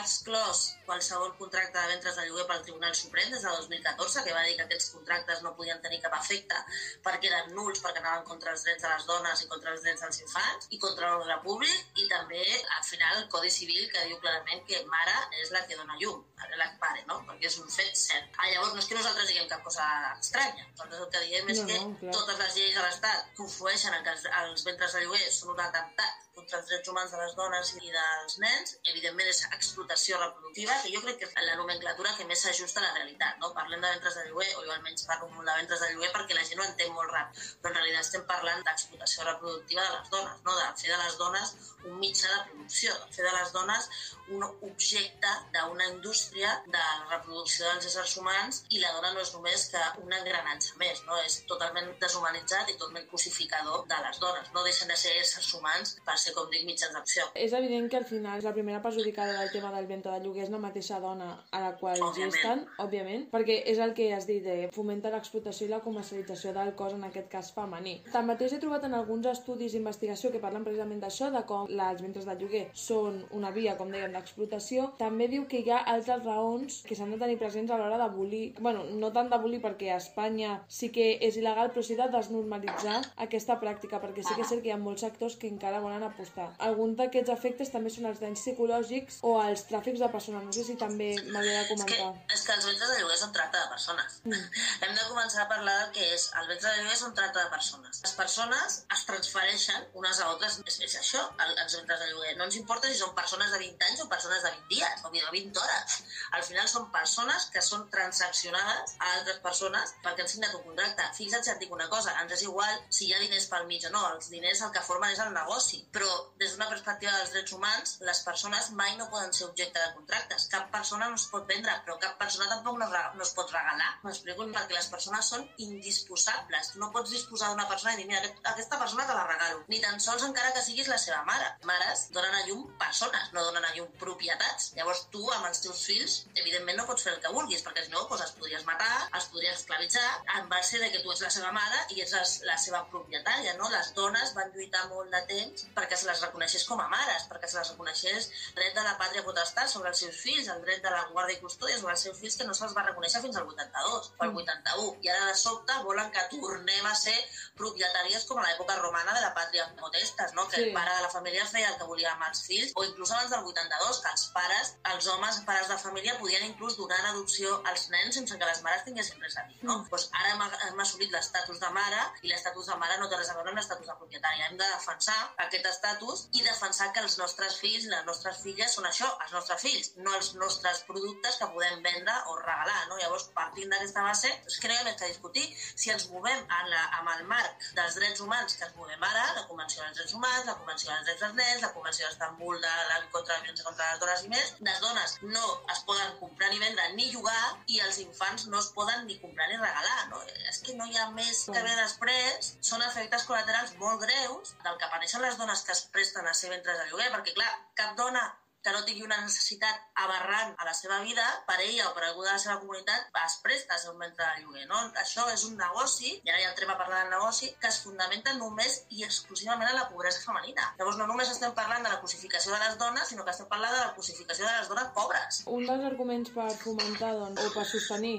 [0.01, 4.45] exclòs qualsevol contracte de ventres de lloguer pel Tribunal Suprem des de 2014, que va
[4.47, 6.59] dir que aquests contractes no podien tenir cap efecte
[7.05, 10.05] perquè eren nuls, perquè anaven contra els drets de les dones i contra els drets
[10.07, 12.43] dels infants i contra l'ordre públic i també
[12.77, 16.25] al final el Codi Civil que diu clarament que mare és la que dona llum,
[16.61, 17.21] la pare, no?
[17.29, 18.35] perquè és un fet cert.
[18.37, 19.87] Ah, llavors no és que nosaltres diguem cap cosa
[20.19, 23.90] estranya, nosaltres el que diem és No, que no, totes les lleis de l'Estat conflueixen
[23.97, 27.21] en que els, els ventres de lloguer són un atemptat contra els drets humans de
[27.21, 31.59] les dones i dels nens, evidentment és explotació reproductiva, que jo crec que és la
[31.61, 33.53] nomenclatura que més s'ajusta a la realitat, no?
[33.57, 36.39] Parlem de ventres de lloguer, o jo almenys parlo molt de ventres de lloguer perquè
[36.39, 40.15] la gent ho entén molt ràpid, però en realitat estem parlant d'explotació reproductiva de les
[40.17, 40.57] dones, no?
[40.61, 43.89] de fer de les dones un mitjà de producció, de fer de les dones
[44.31, 49.67] un objecte d'una indústria de reproducció dels éssers humans i la dona no és només
[49.73, 51.19] que un engranatge més, no?
[51.27, 54.53] és totalment deshumanitzat i totalment cosificador de les dones.
[54.55, 57.27] No deixen de ser éssers humans per ser, com dic, mitjans d'acció.
[57.35, 60.53] És evident que al final la primera perjudicada del tema del ventre de lloguer és
[60.53, 62.33] la mateixa dona a la qual Òbviament.
[62.33, 66.75] gesten, òbviament, perquè és el que has dit, eh, fomenta l'explotació i la comercialització del
[66.75, 68.01] cos, en aquest cas femení.
[68.13, 72.25] Tanmateix he trobat en alguns estudis d'investigació que parlen precisament d'això, de com els ventres
[72.25, 74.93] de lloguer són una via, com dèiem, d'explotació.
[74.99, 78.55] També diu que hi ha altres raons que s'han de tenir presents a l'hora d'abolir,
[78.61, 83.01] bueno, no tant d'abolir perquè a Espanya sí que és il·legal, però sí de desnormalitzar
[83.17, 86.03] aquesta pràctica, perquè sí que és cert que hi ha molts sectors que encara volen
[86.21, 86.49] apostar.
[86.69, 90.45] Alguns d'aquests efectes també són els danys psicològics o els tràfics de persones.
[90.45, 92.37] No sé si també m'hauria de És que, comentar.
[92.37, 94.21] és que els ventres de lloguer són tracte de persones.
[94.25, 94.45] Mm.
[94.85, 96.29] Hem de començar a parlar del que és.
[96.41, 98.03] El ventre de lloguer són tracte de persones.
[98.05, 100.61] Les persones es transfereixen unes a altres.
[100.67, 102.37] És, és això, el, els ventres de lloguer.
[102.39, 105.11] No ens importa si són persones de 20 anys o persones de 20 dies o
[105.11, 105.99] de 20 hores.
[106.37, 111.09] Al final són persones que són transaccionades a altres persones perquè han signat un contracte.
[111.17, 113.85] Fixa't si et dic una cosa, ens és igual si hi ha diners pel mig
[113.89, 114.03] o no.
[114.15, 115.83] Els diners el que formen és el negoci.
[115.95, 116.10] Però
[116.41, 120.47] des d'una perspectiva dels drets humans, les persones mai no poden ser objecte de contractes.
[120.53, 123.91] Cap persona no es pot vendre, però cap persona tampoc no, no es pot regalar.
[124.05, 124.47] M'explico?
[124.55, 126.73] Perquè les persones són indisposables.
[126.73, 129.65] Tu no pots disposar d'una persona i dir, mira, aquest- aquesta persona te la regalo.
[129.69, 131.51] Ni tan sols encara que siguis la seva mare.
[131.65, 134.73] Mares donen a llum persones, no donen a llum propietats.
[134.77, 137.91] Llavors tu, amb els teus fills, evidentment no pots fer el que vulguis, perquè si
[137.91, 140.07] no, doncs els podries matar, els podries esclavitzar,
[140.39, 143.55] en base de que tu ets la seva mare i ets la, la seva propietària,
[143.59, 143.69] no?
[143.71, 147.49] Les dones van lluitar molt de temps perquè se les reconeixés com a mares, perquè
[147.51, 150.83] se les reconeixés el dret de la pàtria potestat sobre els seus fills, el dret
[150.85, 153.37] de la guàrdia i custòdia sobre els seus fills que no se'ls va reconèixer fins
[153.37, 154.97] al 82, o al 81.
[155.07, 157.17] I ara de sobte volen que tornem a ser
[157.59, 160.47] propietàries com a l'època romana de la pàtria potestas, no?
[160.49, 160.63] que Sí.
[160.69, 163.31] el pare de la família feia el que volia amb els fills, o inclús abans
[163.31, 167.63] del 82, que els pares, els homes, pares de família, podien inclús donar en adopció
[167.67, 169.59] als nens sense que les mares tinguessin res a dir.
[169.63, 169.79] No?
[169.91, 173.31] Doncs ara hem, hem assolit l'estatus de mare i l'estatus de mare no té res
[173.31, 174.47] a veure amb l'estatus de propietària.
[174.51, 175.90] Hem de defensar aquest estatus
[176.33, 180.15] i defensar que els nostres fills les nostres filles són això, els nostres fills, no
[180.17, 182.87] els nostres productes que podem vendre o regalar.
[182.91, 182.99] No?
[183.01, 185.47] Llavors, partint d'aquesta base, que no hi ha més que discutir.
[185.59, 189.27] Si ens movem en la, amb el marc dels drets humans que ens movem ara,
[189.37, 192.75] la Convenció dels Drets Humans, la Convenció dels Drets dels Nens, la Convenció d'Estambul de
[192.91, 196.51] la contra la violència contra les dones i més, les dones no es poden comprar
[196.53, 200.07] ni vendre ni llogar i els infants no es poden ni comprar ni regalar.
[200.13, 200.23] No?
[200.51, 202.53] És que no hi ha més que ve després.
[202.71, 206.53] Són efectes col·laterals molt greus del que pateixen les dones que es presten a ser
[206.53, 208.29] ventres de lloguer, perquè clar, cap dona
[208.61, 212.21] que no tingui una necessitat aberrant a la seva vida, per ella o per algú
[212.27, 214.67] de la seva comunitat, es presta a ser un ventre de lloguer.
[214.69, 214.77] No?
[215.01, 218.35] Això és un negoci, i ara ja entrem a parlar del negoci, que es fundamenta
[218.37, 220.67] només i exclusivament en la pobresa femenina.
[220.77, 223.73] Llavors no només estem parlant de la cosificació de les dones, sinó que estem parlant
[223.73, 225.41] de la cosificació de les dones pobres.
[225.47, 228.13] Un dels arguments per fomentar doncs, o per sostenir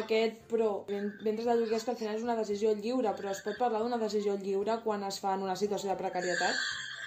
[0.00, 3.28] aquest pro ven- ventres de lloguer és que al final és una decisió lliure, però
[3.36, 6.56] es pot parlar d'una decisió lliure quan es fa en una situació de precarietat?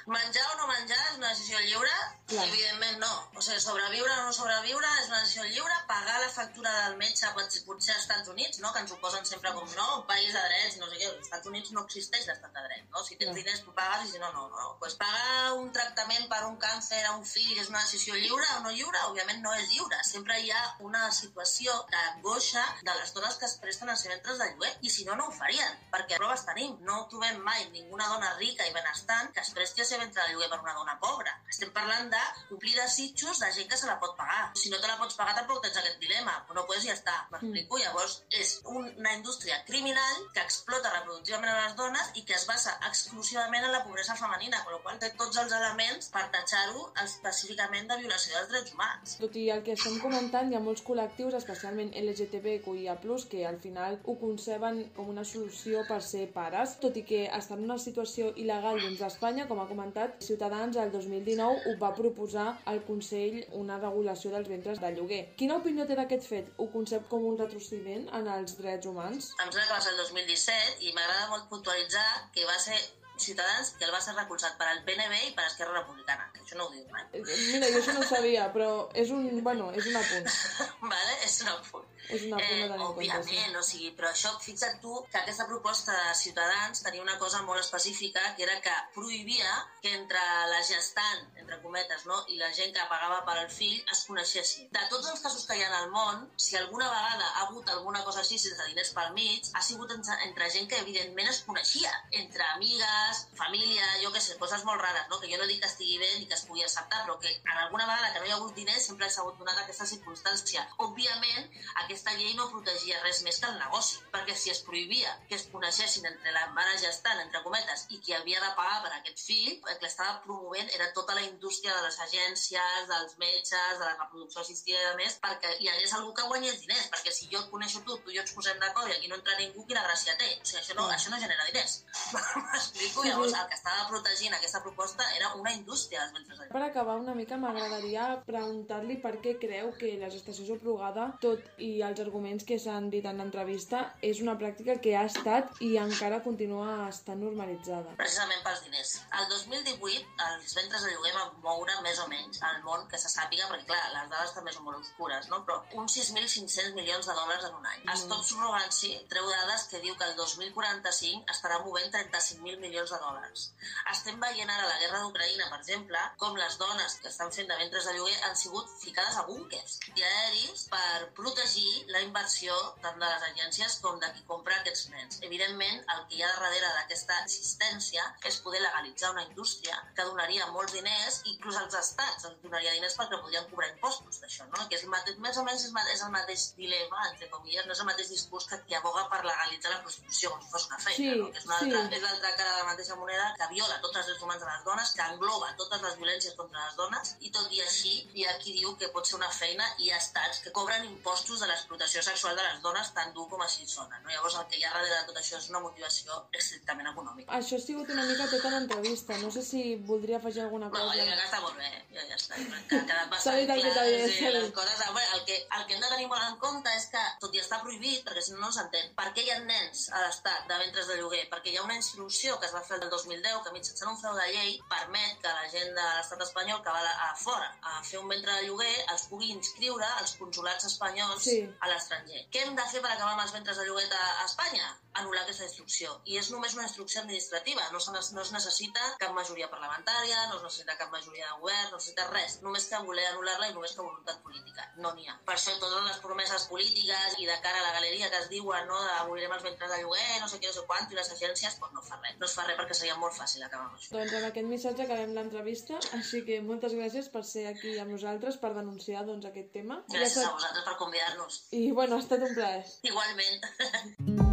[0.05, 1.93] Menjar o no menjar és una decisió lliure?
[2.29, 2.43] Clar.
[2.45, 3.13] Evidentment no.
[3.33, 5.77] O sigui, sobreviure o no sobreviure és una decisió lliure.
[5.89, 8.69] Pagar la factura del metge potser, potser als Estats Units, no?
[8.73, 11.09] que ens ho posen sempre com no, un país de drets, no sé què.
[11.09, 12.83] Als Estats Units no existeix l'estat de dret.
[12.93, 13.01] No?
[13.01, 13.39] Si tens Clar.
[13.39, 14.45] diners, tu pagues, i si no, no.
[14.53, 14.75] no.
[14.83, 18.61] Pues pagar un tractament per un càncer a un fill és una decisió lliure o
[18.67, 19.01] no lliure?
[19.09, 20.03] Òbviament no és lliure.
[20.05, 24.37] Sempre hi ha una situació d'angoixa de les dones que es presten a ser ventres
[24.37, 24.75] de lloguer.
[24.85, 26.77] I si no, no ho farien, perquè proves tenim.
[26.85, 30.33] No trobem mai ninguna dona rica i benestant que es presti a ser ventre de
[30.33, 31.33] lloguer per una dona pobra.
[31.49, 34.51] Estem parlant de complir desitjos de gent que se la pot pagar.
[34.59, 36.35] Si no te la pots pagar, tampoc tens aquest dilema.
[36.55, 37.15] No pots i ja està.
[37.31, 37.79] M'explico?
[37.79, 42.75] Llavors, és una indústria criminal que explota reproductivament a les dones i que es basa
[42.89, 47.89] exclusivament en la pobresa femenina, amb la qual té tots els elements per tatxar-ho específicament
[47.91, 49.17] de violació dels drets humans.
[49.21, 52.97] Tot i el que estem comentant, hi ha molts col·lectius, especialment LGTBQIA+,
[53.31, 57.59] que al final ho conceben com una solució per ser pares, tot i que estan
[57.59, 59.84] en una situació il·legal dins d'Espanya, com ha comentat,
[60.25, 65.21] Ciutadans el 2019 ho va proposar al Consell una regulació dels ventres de lloguer.
[65.39, 66.51] Quina opinió té d'aquest fet?
[66.57, 69.31] Ho concep com un retrocediment en els drets humans?
[69.39, 72.79] Em sembla que va ser el 2017 i m'agrada molt puntualitzar que va ser
[73.17, 76.29] Ciutadans que el va ser recolzat per al PNB i per Esquerra Republicana.
[76.33, 77.05] que Això no ho diu mai.
[77.13, 80.31] Eh, Mira, jo això no ho sabia, però és un, bueno, és un apunt.
[80.93, 81.19] vale?
[81.23, 81.91] És un apunt.
[82.05, 83.11] És un apunt a tenir en compte, sí.
[83.15, 87.41] òbviament, o sigui, però això, fixa't tu que aquesta proposta de Ciutadans tenia una cosa
[87.47, 92.51] molt específica, que era que prohibia que entre la gestant, entre cometes, no, i la
[92.53, 94.69] gent que pagava per al fill es coneixessin.
[94.75, 98.03] De tots els casos que hi ha al món, si alguna vegada ha hagut alguna
[98.05, 101.95] cosa així sense diners pel mig, ha sigut entre, entre gent que evidentment es coneixia,
[102.21, 105.19] entre amigues, família, jo què sé, coses molt rares, no?
[105.21, 107.57] que jo no dic que estigui bé ni que es pugui acceptar, però que en
[107.65, 110.65] alguna vegada que no hi ha hagut diners sempre s'ha hagut donat aquesta circumstància.
[110.85, 111.49] Òbviament,
[111.83, 115.47] aquesta llei no protegia res més que el negoci, perquè si es prohibia que es
[115.51, 119.53] coneixessin entre la mare gestant, entre cometes, i qui havia de pagar per aquest fill,
[119.55, 123.95] el que estava promovent era tota la indústria de les agències, dels metges, de la
[123.95, 127.41] reproducció assistida i de més, perquè hi hagués algú que guanyés diners, perquè si jo
[127.41, 129.83] et coneixo tu, tu i jo ens posem d'acord i aquí no entra ningú, quina
[129.87, 130.31] gràcia té?
[130.41, 131.77] O sigui, això no, això no genera diners.
[132.51, 133.05] M'explico?
[133.07, 136.95] Llavors, el que estava protegint aquesta proposta era una indústria dels ventres de Per acabar
[137.01, 142.45] una mica m'agradaria preguntar-li per què creu que la gestació subrogada, tot i els arguments
[142.47, 147.21] que s'han dit en l'entrevista, és una pràctica que ha estat i encara continua estant
[147.23, 147.95] normalitzada.
[147.99, 148.93] precisament pels diners.
[149.19, 153.11] El 2018 els ventres de lloguer van moure més o menys al món que se
[153.11, 155.41] sàpiga, perquè clar, les dades també són molt oscures, no?
[155.47, 157.83] però uns 6.500 milions de dòlars en un any.
[157.85, 157.97] Mm.
[158.05, 163.45] Stop Surrogancy treu dades que diu que el 2045 estarà movent 35.000 milions de dòlars.
[163.91, 167.57] Estem veient ara la guerra d'Ucraïna, per exemple, com les dones que estan fent de
[167.57, 172.99] ventres de lloguer han sigut ficades a búnkers i aeris per protegir la inversió tant
[172.99, 175.19] de les agències com de qui compra aquests nens.
[175.25, 180.47] Evidentment, el que hi ha darrere d'aquesta existència és poder legalitzar una indústria que donaria
[180.53, 184.67] molts diners, inclús als estats ens donaria diners perquè podrien cobrar impostos d'això, no?
[184.69, 187.81] Que és el mateix, més o menys és, el mateix dilema, entre comilles, no és
[187.81, 190.95] el mateix discurs que qui aboga per legalitzar la prostitució com si fos una feina,
[190.95, 191.31] Sí, no?
[191.31, 191.71] Que és una sí.
[191.71, 194.93] l'altra cara de la mateixa moneda que viola tots els drets humans de les dones,
[194.95, 198.53] que engloba totes les violències contra les dones i tot i així hi ha qui
[198.59, 202.03] diu que pot ser una feina i hi ha estats que cobren impostos de l'explotació
[202.05, 203.99] sexual de les dones tan dur com així sona.
[204.03, 204.09] No?
[204.13, 207.31] Llavors el que hi ha darrere de tot això és una motivació estrictament econòmica.
[207.39, 209.17] Això ha sigut una mica tota l'entrevista.
[209.23, 210.95] No sé si voldria afegir alguna No, jo cosa.
[211.01, 212.35] crec que està molt bé, ja, ja està.
[212.69, 213.85] Que ha quedat bastant clar.
[213.85, 216.37] de sí, les coses, a veure, el, que, el que hem de tenir molt en
[216.41, 219.31] compte és que, tot i estar prohibit, perquè si no no s'entén, per què hi
[219.33, 221.23] ha nens a l'estat de ventres de lloguer?
[221.31, 224.13] Perquè hi ha una instrucció que es va fer el 2010 que mitjançant un frau
[224.17, 227.99] de llei permet que la gent de l'estat espanyol que va a, fora a fer
[227.99, 231.37] un ventre de lloguer els pugui inscriure als consulats espanyols Sí.
[231.59, 232.25] a l'estranger.
[232.31, 234.73] Què hem de fer per acabar amb els ventres de lloguer a, Espanya?
[234.95, 235.89] Anul·lar aquesta instrucció.
[236.07, 240.37] I és només una instrucció administrativa, no, se, no es necessita cap majoria parlamentària, no
[240.37, 242.37] es necessita cap majoria de govern, no es necessita res.
[242.45, 244.69] Només que voler anul·lar-la i només que voluntat política.
[244.77, 245.17] No n'hi ha.
[245.27, 248.67] Per això totes les promeses polítiques i de cara a la galeria que es diuen
[248.71, 251.11] no, de abolirem els ventres de lloguer, no sé què, no sé quant, i les
[251.11, 252.15] agències, doncs no fa res.
[252.19, 253.91] No es fa res perquè seria molt fàcil acabar amb això.
[253.97, 258.37] Doncs amb aquest missatge acabem l'entrevista, així que moltes gràcies per ser aquí amb nosaltres,
[258.43, 259.81] per denunciar doncs, aquest tema.
[259.91, 261.41] Gràcies a estat- vosaltres per convidar-nos.
[261.51, 262.63] I bueno, ha estat un plaer.
[262.83, 264.23] Igualment.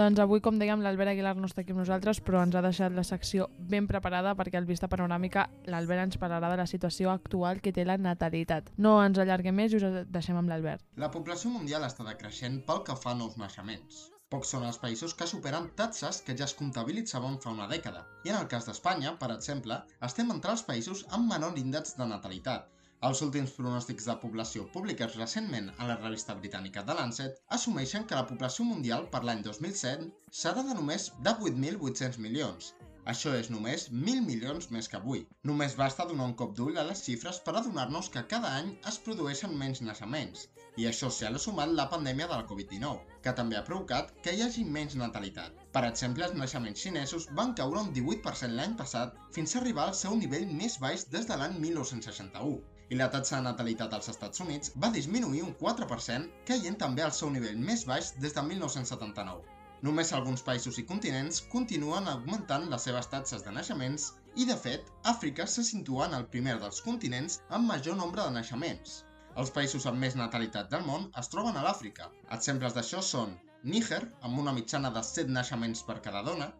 [0.00, 2.94] Doncs avui, com dèiem, l'Albert Aguilar no està aquí amb nosaltres, però ens ha deixat
[2.96, 7.60] la secció ben preparada perquè al Vista Panoràmica l'Albert ens parlarà de la situació actual
[7.60, 8.70] que té la natalitat.
[8.80, 10.86] No ens allarguem més i us deixem amb l'Albert.
[11.04, 14.00] La població mundial està decreixent pel que fa a nous naixements.
[14.32, 18.06] Pocs són els països que superen taxes que ja es comptabilitzaven fa una dècada.
[18.24, 22.08] I en el cas d'Espanya, per exemple, estem entre els països amb menor índex de
[22.08, 22.70] natalitat.
[23.08, 28.18] Els últims pronòstics de població publicats recentment a la revista britànica The Lancet assumeixen que
[28.18, 32.66] la població mundial per l'any 2007 serà de només de 8.800 milions,
[33.12, 35.22] això és només 1.000 milions més que avui.
[35.50, 38.98] Només basta donar un cop d'ull a les xifres per adonar-nos que cada any es
[39.06, 40.42] produeixen menys naixements,
[40.76, 44.34] i això s'hi ha sumat la pandèmia de la Covid-19, que també ha provocat que
[44.36, 45.56] hi hagi menys natalitat.
[45.78, 49.96] Per exemple, els naixements xinesos van caure un 18% l'any passat fins a arribar al
[50.02, 52.60] seu nivell més baix des de l'any 1961
[52.90, 57.12] i la taxa de natalitat als Estats Units va disminuir un 4%, caient també al
[57.18, 59.44] seu nivell més baix des de 1979.
[59.88, 64.90] Només alguns països i continents continuen augmentant les seves taxes de naixements i, de fet,
[65.12, 68.98] Àfrica se situa en el primer dels continents amb major nombre de naixements.
[69.40, 72.10] Els països amb més natalitat del món es troben a l'Àfrica.
[72.38, 76.50] Exemples d'això són Níger, amb una mitjana de 7 naixements per cada dona,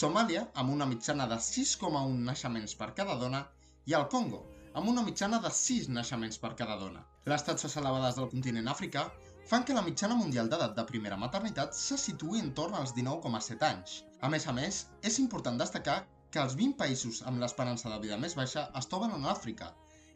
[0.00, 3.44] Somàlia, amb una mitjana de 6,1 naixements per cada dona,
[3.86, 4.42] i el Congo,
[4.76, 7.02] amb una mitjana de 6 naixements per cada dona.
[7.32, 9.04] Les taxes elevades del continent africà
[9.50, 13.64] fan que la mitjana mundial d'edat de primera maternitat se situï en torn als 19,7
[13.70, 13.94] anys.
[14.20, 15.96] A més a més, és important destacar
[16.30, 19.70] que els 20 països amb l'esperança de vida més baixa es troben en Àfrica,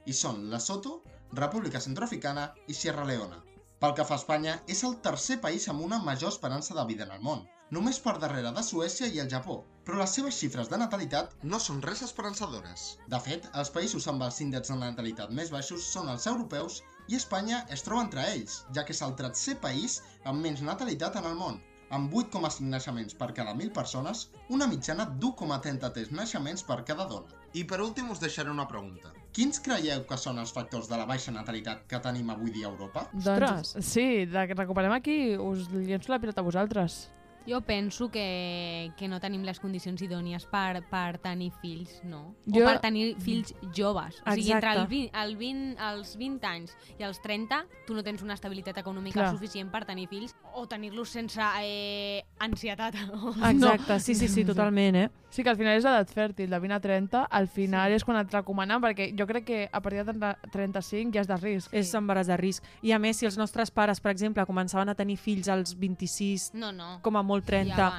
[0.05, 0.99] i són Lesotho,
[1.41, 3.41] República Centroafricana i Sierra Leona.
[3.81, 7.09] Pel que fa a Espanya, és el tercer país amb una major esperança de vida
[7.09, 10.71] en el món, només per darrere de Suècia i el Japó, però les seves xifres
[10.71, 12.87] de natalitat no són res esperançadores.
[13.14, 17.18] De fet, els països amb els índexs de natalitat més baixos són els europeus i
[17.18, 21.27] Espanya es troba entre ells, ja que és el tercer país amb menys natalitat en
[21.31, 21.59] el món,
[21.91, 27.39] amb 8,5 naixements per cada 1.000 persones, una mitjana d'1,33 naixements per cada dona.
[27.59, 29.11] I per últim us deixaré una pregunta.
[29.35, 32.71] Quins creieu que són els factors de la baixa natalitat que tenim avui dia a
[32.71, 33.09] Europa?
[33.14, 37.09] Doncs, sí, de que recuperem aquí, us llenço la pilota a vosaltres.
[37.51, 42.36] Jo penso que, que no tenim les condicions idònies per, per tenir fills, no?
[42.46, 44.20] Jo- O per tenir fills joves.
[44.24, 44.94] O sigui, entre el Exacte.
[44.94, 49.18] 20, el 20, els 20 anys i els 30, tu no tens una estabilitat econòmica
[49.18, 49.32] Clar.
[49.34, 52.94] suficient per tenir fills o tenir-los sense eh, ansietat.
[53.51, 55.11] Exacte, sí, sí, sí, totalment, eh?
[55.30, 58.18] Sí, que al final és edat fèrtil, de 20 a 30, al final és quan
[58.18, 60.12] et recomanen, perquè jo crec que a partir de
[60.51, 61.74] 30 35 ja és de risc.
[61.74, 62.64] És embaràs de risc.
[62.82, 66.51] I a més, si els nostres pares, per exemple, començaven a tenir fills als 26,
[66.59, 66.98] No, no.
[67.03, 67.74] com a molt 30...
[67.76, 67.91] Ja.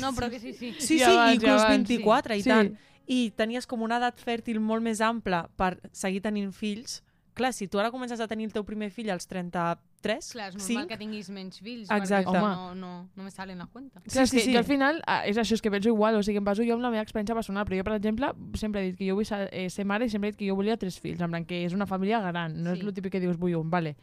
[0.00, 0.72] No, però que sí, sí.
[0.78, 2.40] Sí, sí, Ja abans, ja inclús abans, 24 sí.
[2.40, 2.72] i tant.
[2.74, 2.86] Sí.
[3.10, 7.00] I tenies com una edat fèrtil molt més ampla per seguir tenint fills.
[7.34, 10.56] Clar, si tu ara comences a tenir el teu primer fill als 33, Clar, és
[10.58, 12.26] normal 5, que tinguis menys fills, Exacte.
[12.28, 12.54] perquè Home.
[12.54, 14.02] no, no, no me salen a cuenta.
[14.06, 14.52] Sí, sí, sí.
[14.52, 16.82] Jo al final, és això, és que penso igual, o sigui, em baso jo en
[16.82, 19.48] la meva experiència personal, però jo, per exemple, sempre he dit que jo vull ser,
[19.52, 21.64] eh, ser mare i sempre he dit que jo volia tres fills, en plan que
[21.64, 22.86] és una família gran, no és Sí.
[22.86, 23.96] el típic que dius vull un, vale.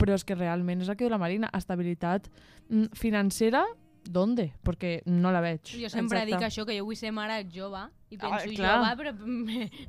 [0.00, 2.28] Però és que realment és el que diu la Marina, estabilitat
[2.70, 3.64] mm, financera,
[4.04, 4.52] ¿dónde?
[4.64, 5.60] Perquè no la veig.
[5.80, 8.76] Jo sempre dic això, que jo vull ser mare jove, i penso Ah, clar.
[8.78, 9.12] jove, però,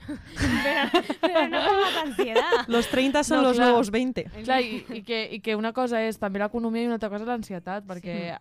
[0.63, 2.67] però, però no com a ansietat.
[2.69, 3.67] Los 30 son No, los clar.
[3.69, 4.25] nuevos 20.
[4.43, 7.23] Clar, i, i, que, i que una cosa és també l'economia i una altra cosa
[7.25, 8.35] és l'ansietat, perquè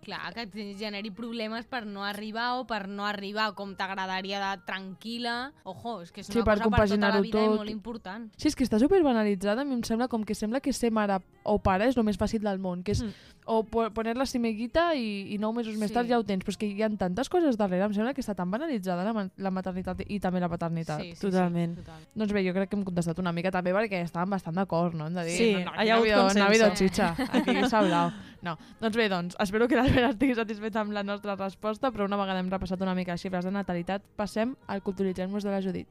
[0.00, 4.62] Clar, que et generi problemes per no arribar o per no arribar com t'agradaria de
[4.64, 5.52] tranquil·la.
[5.68, 7.56] Ojo, és que és Sí, una per cosa per tota la vida i tot.
[7.58, 8.30] molt important.
[8.40, 10.90] Sí, és que està super banalitzada, a mi em sembla com que sembla que ser
[10.90, 13.12] mare o pare és el més fàcil del món, que és Mm.
[13.50, 15.94] O po- poner la cimeguita i, i nou mesos més Sí.
[15.96, 18.22] tard ja ho tens, però és que hi ha tantes coses darrere, em sembla que
[18.22, 21.02] està tan banalitzada la, la maternitat i també la paternitat.
[21.02, 21.74] Sí, sí, Totalment.
[21.74, 22.04] Sí, total.
[22.14, 25.08] Doncs bé, jo crec que hem contestat una mica també perquè estàvem bastant d'acord, no?
[25.10, 27.78] Hem de dir, Sí, no, no, hi ha hagut habido, no habido chicha, aquí s'ha
[27.82, 28.14] hablat.
[28.40, 32.16] No, doncs bé, doncs, espero que l'Albert estigui satisfet amb la nostra resposta, però una
[32.16, 35.88] vegada hem repassat una mica les xifres de natalitat, passem al culturitzem-nos de la Judit.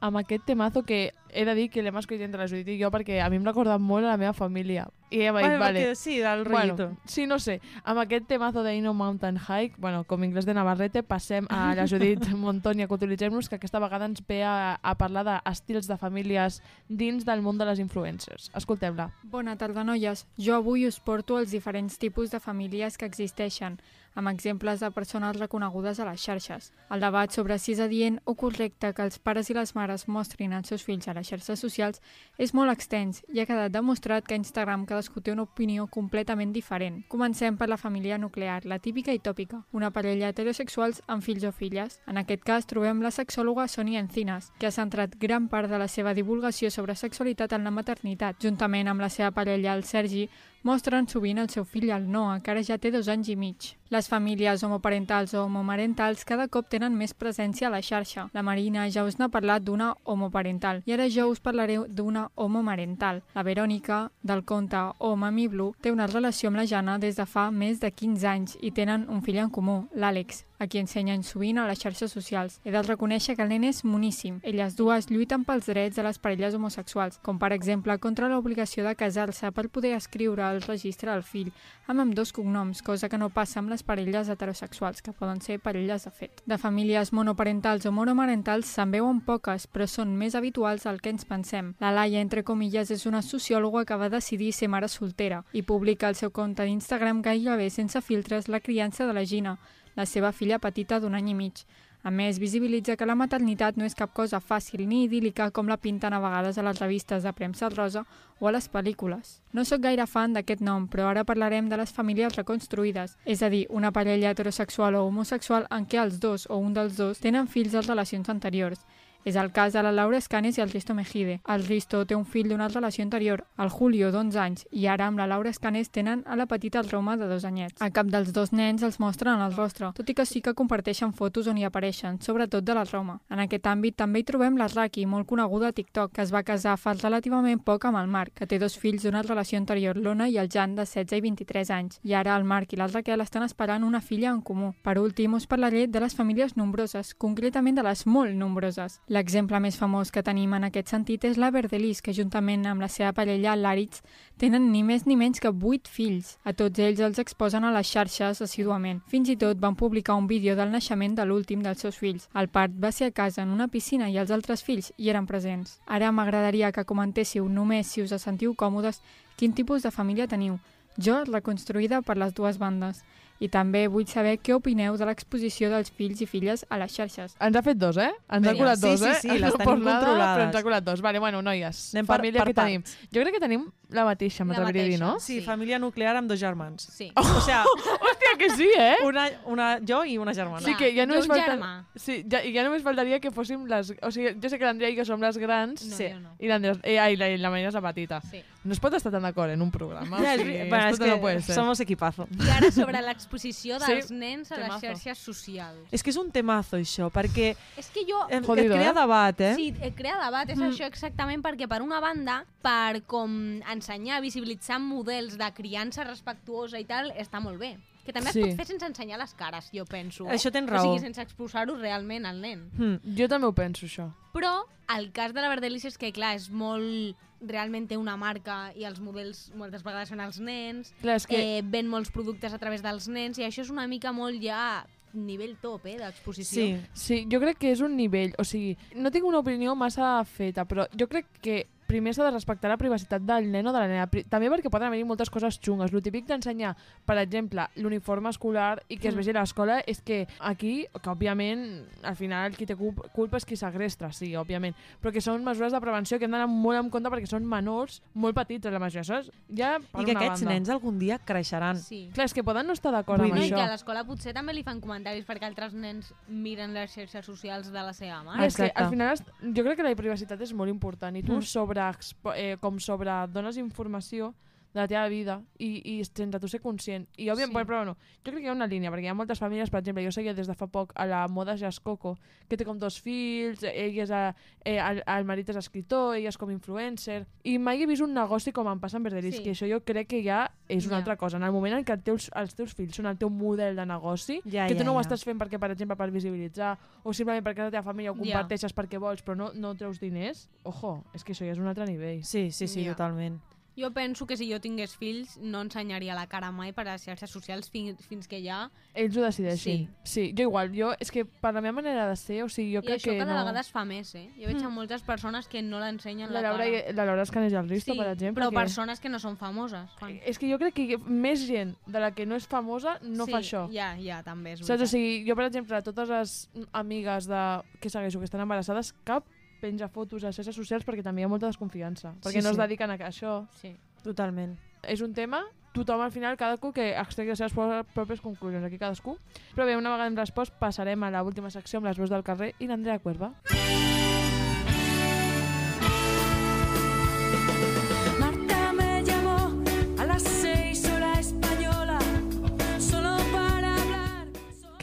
[0.00, 0.08] No river.
[0.08, 2.88] amb aquest temazo que he de dir que l'hem escollit entre la Judit i jo
[2.90, 4.86] perquè a mi em recorda molt a la meva família.
[5.10, 6.88] I ella m'ha dit, Bueno, vale, perquè sí, del rollito.
[6.88, 7.60] Bueno, sí, no sé.
[7.84, 11.86] Amb aquest temazo de No Mountain Hike, bueno, com inglès de Navarrete, passem a la
[11.86, 16.62] Judit Montònia, que utilitzem-nos, que aquesta vegada ens ve a, a parlar d'estils de famílies
[16.88, 18.50] dins del món de les influencers.
[18.56, 19.10] Escoltem-la.
[19.22, 20.26] Bona tarda, noies.
[20.38, 23.78] Jo avui us porto els diferents tipus de famílies que existeixen,
[24.16, 26.72] amb exemples de persones reconegudes a les xarxes.
[26.90, 30.54] El debat sobre si és adient o correcte que els pares i les mares mostrin
[30.56, 32.00] els seus fills a les xarxes socials
[32.38, 36.52] és molt extens i ha quedat demostrat que a Instagram cadascú té una opinió completament
[36.54, 37.02] diferent.
[37.08, 41.52] Comencem per la família nuclear, la típica i tòpica, una parella heterosexuals amb fills o
[41.52, 42.00] filles.
[42.06, 45.88] En aquest cas trobem la sexòloga Sonia Encinas, que ha centrat gran part de la
[45.88, 48.40] seva divulgació sobre sexualitat en la maternitat.
[48.42, 50.28] Juntament amb la seva parella, el Sergi,
[50.66, 53.74] mostren sovint el seu fill, el Noah, que ara ja té dos anys i mig.
[53.88, 58.24] Les famílies homoparentals o homomarentals cada cop tenen més presència a la xarxa.
[58.34, 63.22] La Marina ja us n'ha parlat d'una homoparental i ara jo us parlaré d'una homomarental.
[63.34, 67.26] La Verònica, del conte O Mami Blue, té una relació amb la Jana des de
[67.30, 71.22] fa més de 15 anys i tenen un fill en comú, l'Àlex, a qui ensenyen
[71.22, 72.58] sovint a les xarxes socials.
[72.64, 74.40] He de reconèixer que el nen és moníssim.
[74.42, 78.96] Elles dues lluiten pels drets de les parelles homosexuals, com per exemple contra l'obligació de
[78.96, 81.52] casar-se per poder escriure al registre del fill
[81.86, 85.60] amb amb dos cognoms, cosa que no passa amb les parelles heterosexuals, que poden ser
[85.60, 86.40] parelles de fet.
[86.48, 91.28] De famílies monoparentals o monomarentals se'n veuen poques, però són més habituals del que ens
[91.28, 91.74] pensem.
[91.82, 96.08] La Laia, entre comilles, és una sociòloga que va decidir ser mare soltera i publica
[96.08, 99.58] al seu compte d'Instagram gairebé sense filtres la criança de la Gina,
[99.96, 101.66] la seva filla petita d'un any i mig.
[102.06, 105.76] A més, visibilitza que la maternitat no és cap cosa fàcil ni idíl·lica com la
[105.76, 108.04] pinten a vegades a les revistes de premsa rosa
[108.38, 109.32] o a les pel·lícules.
[109.50, 113.50] No sóc gaire fan d'aquest nom, però ara parlarem de les famílies reconstruïdes, és a
[113.50, 117.50] dir, una parella heterosexual o homosexual en què els dos o un dels dos tenen
[117.50, 118.86] fills de relacions anteriors.
[119.26, 121.40] És el cas de la Laura Escanes i el Risto Mejide.
[121.50, 125.18] El Risto té un fill d'una relació anterior, el Julio, d'11 anys, i ara amb
[125.18, 127.82] la Laura Escanes tenen a la petita Roma de dos anyets.
[127.82, 131.10] A cap dels dos nens els mostren el rostre, tot i que sí que comparteixen
[131.10, 133.16] fotos on hi apareixen, sobretot de la Roma.
[133.28, 136.44] En aquest àmbit també hi trobem la Raki, molt coneguda a TikTok, que es va
[136.46, 140.30] casar fa relativament poc amb el Marc, que té dos fills d'una relació anterior, l'Ona
[140.30, 141.98] i el Jan, de 16 i 23 anys.
[142.06, 144.70] I ara el Marc i la Raquel estan esperant una filla en comú.
[144.86, 149.00] Per últim, us parlaré de les famílies nombroses, concretament de les molt nombroses.
[149.16, 152.88] L'exemple més famós que tenim en aquest sentit és la Verdelis, que juntament amb la
[152.92, 154.02] seva parella, l'Aritz,
[154.36, 156.34] tenen ni més ni menys que 8 fills.
[156.44, 159.00] A tots ells els exposen a les xarxes assíduament.
[159.08, 162.28] Fins i tot van publicar un vídeo del naixement de l'últim dels seus fills.
[162.36, 165.24] El part va ser a casa en una piscina i els altres fills hi eren
[165.24, 165.78] presents.
[165.86, 169.00] Ara m'agradaria que comentéssiu només si us sentiu còmodes
[169.38, 170.58] quin tipus de família teniu.
[170.98, 173.00] Jo, reconstruïda per les dues bandes.
[173.40, 177.34] I també vull saber què opineu de l'exposició dels fills i filles a les xarxes.
[177.40, 178.10] Ens ha fet dos, eh?
[178.32, 179.14] Ens ha colat sí, dos, sí, eh?
[179.20, 180.36] sí, les No tenim per nada, controlades.
[180.36, 181.02] Però ens ha colat dos.
[181.04, 182.82] Vale, bueno, noies, Anem per- família per que tenim.
[183.12, 185.12] Jo crec que tenim la mateixa, m'atreviria a dir, no?
[185.22, 186.88] Sí, família nuclear amb dos germans.
[186.96, 187.10] Sí.
[187.14, 187.62] O sea,
[188.06, 188.96] Hòstia, que sí, eh?
[189.04, 190.64] una, una, jo i una germana.
[190.64, 191.44] Sí, que ja i només falta...
[191.52, 191.70] germà.
[191.94, 193.92] Sí, ja, i ja només faltaria que fóssim les...
[194.02, 196.08] O sigui, jo sé que l'Andrea i jo som les grans No, sí.
[196.10, 196.34] jo no.
[196.42, 198.18] i l'Andrea eh, ai, la, la Marina és la petita.
[198.26, 198.42] Sí.
[198.66, 200.18] No es pot estar tan d'acord en un programa.
[200.18, 201.54] Ja, o és, sigui, bueno, és esto que no puede ser.
[201.54, 202.26] somos equipazo.
[202.42, 204.86] I ara sobre l'exposició dels Sí, nens a les temazo.
[204.86, 205.88] xarxes socials.
[205.92, 208.20] És que és un temazo, això, perquè És que jo...
[208.30, 208.94] em, Jodido, et crea eh?
[208.94, 209.54] debat, eh?
[209.56, 210.70] Sí, eh, crea debat, és Mm.
[210.70, 216.84] això exactament, perquè per una banda, per com ensenyar, visibilitzar models de criança respectuosa i
[216.84, 217.76] tal, està molt bé.
[218.06, 218.40] Que també Sí.
[218.40, 220.26] es pot fer sense ensenyar les cares, jo penso.
[220.30, 220.84] Això tens O raó.
[220.86, 222.70] sigui, sense exposar-ho realment al nen.
[222.78, 223.00] Hmm.
[223.18, 224.12] Jo també ho penso, això.
[224.32, 224.64] Però
[224.96, 227.16] el cas de la Verdelis és que, clar, és molt...
[227.38, 231.58] Realment té una marca i els models moltes vegades són els nens, Clar, que...
[231.58, 234.86] eh, ven molts productes a través dels nens i això és una mica molt ja
[235.12, 236.62] nivell top, eh, d'exposició.
[236.64, 236.80] Sí.
[236.94, 240.64] Sí, jo crec que és un nivell, o sigui, no tinc una opinió massa feta,
[240.64, 243.86] però jo crec que primer s'ha de respectar la privacitat del nen o de la
[243.88, 244.06] nena.
[244.28, 245.92] També perquè poden haver-hi moltes coses xungues.
[245.92, 249.18] Lo típic d'ensenyar, per exemple, l'uniforme escolar i que es Mm.
[249.18, 253.44] vegi a l'escola és que aquí, que òbviament, al final qui té culp- culpa és
[253.44, 256.90] qui segrestra, sí, òbviament, però que són mesures de prevenció que hem d'anar molt en
[256.90, 259.02] compte perquè són menors molt petits, la majoria.
[259.02, 260.54] Això és ja per I que una aquests banda.
[260.54, 261.76] nens algun dia creixeran.
[261.78, 262.10] Sí.
[262.12, 263.54] Clar, és que poden no estar d'acord amb No, i això.
[263.56, 267.70] que a l'escola potser també li fan comentaris perquè altres nens miren les xarxes socials
[267.72, 268.42] de la seva mare.
[268.42, 269.16] Ah, és que al final
[269.54, 271.42] jo crec que la privacitat és molt important i tu Mm.
[271.42, 274.34] sobre, expo- eh, com sobre dones informació
[274.76, 277.06] de la teva vida i, i sense tu ser conscient.
[277.16, 277.64] I òbviament, Sí.
[277.66, 279.80] però bueno, jo crec que hi ha una línia, perquè hi ha moltes famílies, per
[279.80, 282.16] exemple, jo seguia des de fa poc a la Moda Jascoco,
[282.48, 286.28] que té com dos fills, ell és a, eh, el, el marit és escriptor, ella
[286.28, 289.42] és com influencer, i mai he vist un negoci com em passa amb Verdelis, Sí.
[289.42, 290.98] que això jo crec que ja és una Ja.
[290.98, 291.36] altra cosa.
[291.38, 293.86] En el moment en què els teus, els teus fills són el teu model de
[293.86, 295.08] negoci, Ja, que tu ja, no ho ja.
[295.08, 298.20] estàs fent perquè, per exemple, per visibilitzar, o simplement perquè la teva família ho Ja.
[298.20, 301.66] comparteixes perquè vols, però no, no treus diners, ojo, és que això ja és un
[301.66, 302.22] altre nivell.
[302.24, 302.92] Sí, sí, sí, Ja.
[302.92, 303.40] totalment.
[303.76, 307.02] Jo penso que si jo tingués fills no ensenyaria la cara mai per a les
[307.04, 308.70] xarxes socials fins, fins que ja...
[308.94, 309.82] Ells ho decideixin.
[310.02, 310.12] Sí.
[310.12, 312.80] sí, jo igual, jo, és que per la meva manera de ser, o sigui, jo
[312.80, 313.40] I crec això que cada no...
[313.42, 314.30] vegada es fa més, eh?
[314.40, 316.80] Jo veig a moltes persones que no l'ensenyen La la, Laura, cara.
[316.88, 318.56] i- la Laura Escanés i el Risto, sí, per exemple, però que...
[318.62, 319.92] persones que no són famoses.
[320.00, 320.16] Fan.
[320.24, 323.32] És que jo crec que més gent de la que no és famosa no sí,
[323.36, 323.66] fa això.
[323.76, 324.70] Ja, ja, també és Saps?
[324.70, 324.94] O veritat.
[324.96, 326.36] sigui, jo, per exemple, totes les
[326.72, 327.44] amigues de...
[327.80, 329.28] que segueixo, que estan embarassades, cap
[329.60, 332.14] penja fotos a les xarxes socials perquè també hi ha molta desconfiança.
[332.22, 332.62] Perquè Sí, no es sí.
[332.62, 333.46] dediquen a això.
[333.54, 333.74] Sí.
[334.04, 334.56] Totalment.
[334.86, 335.40] és un tema,
[335.74, 337.52] tothom al final, cadascú que extregui les seves
[337.92, 339.16] pròpies conclusions, aquí cadascú.
[339.56, 342.54] Però bé, una vegada hem respost, passarem a l'última secció amb les veus del carrer
[342.60, 343.32] i l'Andrea Cuerva.
[343.50, 343.95] Marta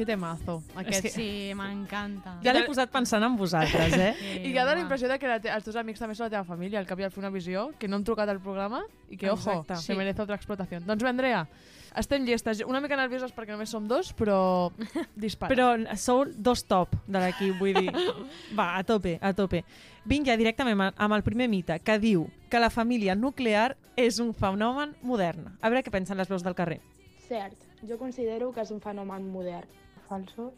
[0.05, 1.01] Que temazo, aquest.
[1.01, 2.37] que- Sí, m'encanta.
[2.43, 4.13] Ja l'he posat pensant en vosaltres, eh?
[4.45, 6.25] I que ha de la impressió de que la te els teus amics també són
[6.27, 8.39] la teva família, al cap i al fer una visió, que no han trucat al
[8.41, 9.77] programa i que, ojo, Exacte.
[9.77, 9.97] se Sí.
[9.97, 10.79] merece otra explotació.
[10.81, 11.47] Doncs bé, Andrea,
[11.95, 14.71] estem llestes, una mica nervioses perquè només som dos, però
[15.15, 15.53] dispara.
[15.53, 17.91] Però sou dos top de l'equip, vull dir.
[18.57, 19.63] Va, a tope, a tope.
[20.05, 24.19] Vinc ja directament amb- amb el primer mite, que diu que la família nuclear és
[24.19, 25.53] un fenomen modern.
[25.61, 26.81] A veure què pensen les veus del carrer.
[27.27, 27.55] Cert,
[27.87, 29.67] jo considero que és un fenomen modern.
[30.13, 30.53] Falso?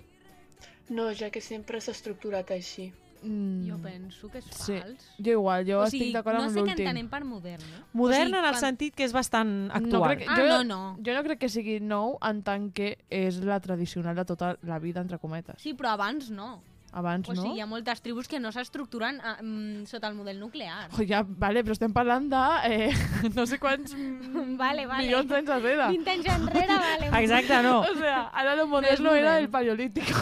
[0.90, 2.92] No, ja que sempre s'ha estructurat així.
[3.26, 3.64] Mm.
[3.66, 4.76] Jo penso que és Sí.
[4.78, 5.06] fals.
[5.18, 6.86] Jo igual, jo o estic sigui, d'acord no amb sé què l'últim.
[6.86, 7.86] entenem per modern, no?
[7.94, 10.18] Modern O sigui, en el quan- sentit que és bastant No actual.
[10.18, 10.98] crec, Ah, jo, no, no.
[11.04, 14.78] Jo no crec que sigui nou en tant que és la tradicional de tota la
[14.78, 15.60] vida, entre cometes.
[15.60, 16.62] Sí, però abans no.
[16.96, 17.42] Abans o no?
[17.44, 20.88] sigui, hi ha moltes tribus que no s'estructuren ah, mm, sota el model nuclear.
[20.96, 22.94] Oh, ja, vale, però estem parlant de eh,
[23.36, 23.92] no sé quants
[24.64, 25.04] vale, vale.
[25.04, 25.90] milions d'anys enrere.
[25.92, 27.10] 20 anys enrere, vale.
[27.22, 27.82] Exacte, no.
[27.82, 30.16] O sea, ara lo moderno No és era el paleolítico.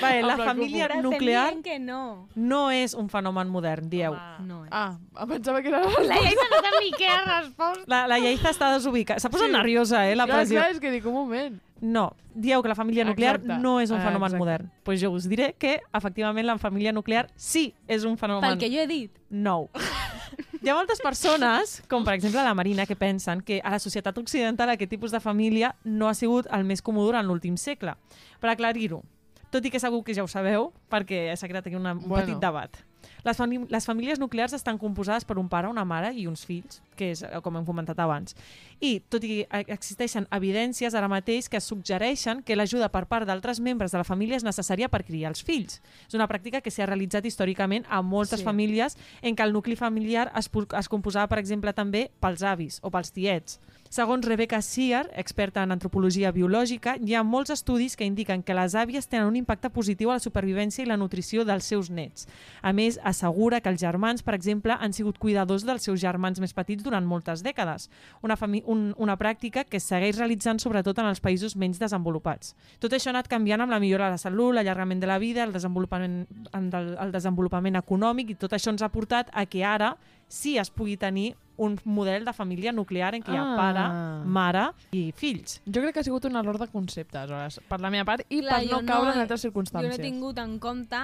[0.00, 2.28] Vale, la família nuclear que no.
[2.34, 4.14] no és un fenomen modern, dieu.
[4.46, 4.68] No, eh?
[4.70, 4.96] Ah,
[5.26, 7.84] pensava que era la La Lleida no sap ni què és resposta.
[7.90, 9.18] La, la Lleida està desubicada.
[9.20, 9.52] S'ha posat Sí.
[9.58, 10.60] nerviosa, eh, la pressió.
[10.60, 11.58] clar, és que dic un moment.
[11.80, 13.60] No, dieu que la família nuclear Exacte.
[13.62, 14.38] no és un fenomen exacte.
[14.38, 14.64] modern.
[14.68, 18.58] Doncs pues jo us diré que, efectivament, la família nuclear sí és un fenomen Pel
[18.58, 19.10] que jo he dit.
[19.28, 19.68] nou.
[20.62, 24.16] Hi ha moltes persones, com per exemple la Marina, que pensen que a la societat
[24.18, 27.94] occidental aquest tipus de família no ha sigut el més comú durant l'últim segle.
[28.40, 29.02] Per aclarir-ho,
[29.50, 32.24] tot i que segur que ja ho sabeu, perquè s'ha creat aquí una, un Bueno.
[32.24, 32.76] petit debat.
[33.22, 36.80] Les, fami les famílies nuclears estan composades per un pare, una mare i uns fills,
[36.96, 38.34] que és eh, com hem comentat abans.
[38.80, 43.60] I, tot i que existeixen evidències ara mateix que suggereixen que l'ajuda per part d'altres
[43.60, 45.80] membres de la família és necessària per criar els fills.
[46.08, 48.44] És una pràctica que s'ha realitzat històricament a moltes Sí.
[48.44, 52.90] famílies en què el nucli familiar es, es composava, per exemple, també pels avis o
[52.90, 53.60] pels tiets.
[53.96, 58.74] Segons Rebecca Sear, experta en antropologia biològica, hi ha molts estudis que indiquen que les
[58.76, 62.26] àvies tenen un impacte positiu a la supervivència i la nutrició dels seus nets.
[62.60, 66.52] A més, assegura que els germans, per exemple, han sigut cuidadors dels seus germans més
[66.52, 67.88] petits durant moltes dècades,
[68.20, 68.36] una,
[68.66, 72.52] un, una pràctica que segueix realitzant sobretot en els països menys desenvolupats.
[72.84, 75.48] Tot això ha anat canviant amb la millora de la salut, l'allargament de la vida,
[75.48, 76.20] el desenvolupament,
[76.52, 79.94] el desenvolupament econòmic i tot això ens ha portat a que ara
[80.28, 83.56] sí es pugui tenir un model de família nuclear en què hi ha Ah.
[83.56, 85.60] pare, mare i fills.
[85.66, 88.40] Jo crec que ha sigut un error de concepte, aleshores, per la meva part, i
[88.40, 89.82] Clar, per no caure en he- altres circumstàncies.
[89.82, 90.96] Jo no he tingut en compte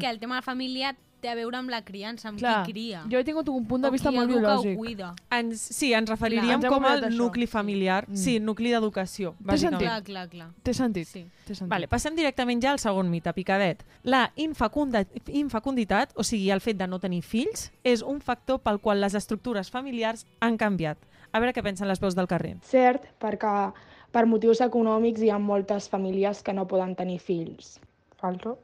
[0.00, 2.72] que el tema de la família té a veure amb la criança, amb Clar, qui
[2.74, 3.04] cria.
[3.08, 4.74] jo he tingut un punt de O vista molt biològic.
[4.76, 5.12] cuida.
[5.30, 8.04] Ens, sí, ens referiríem Clar, ens com al nucli familiar.
[8.08, 8.16] Mm.
[8.16, 9.46] Sí, nucli d'educació, Té sentit.
[9.52, 9.80] bàsicament.
[9.86, 10.48] Clar, clar, clar.
[10.62, 11.06] Té sentit.
[11.08, 11.22] Sí.
[11.46, 11.70] Té sentit.
[11.70, 13.84] Vale, passem directament ja al segon mite, picadet.
[14.02, 18.80] La infecunda, infecunditat, o sigui, el fet de no tenir fills, és un factor pel
[18.80, 20.98] qual les estructures familiars han canviat.
[21.32, 22.56] A veure què pensen les veus del carrer.
[22.66, 23.72] Cert, perquè
[24.12, 27.78] per motius econòmics hi ha moltes famílies que no poden tenir fills.
[28.20, 28.58] Falso?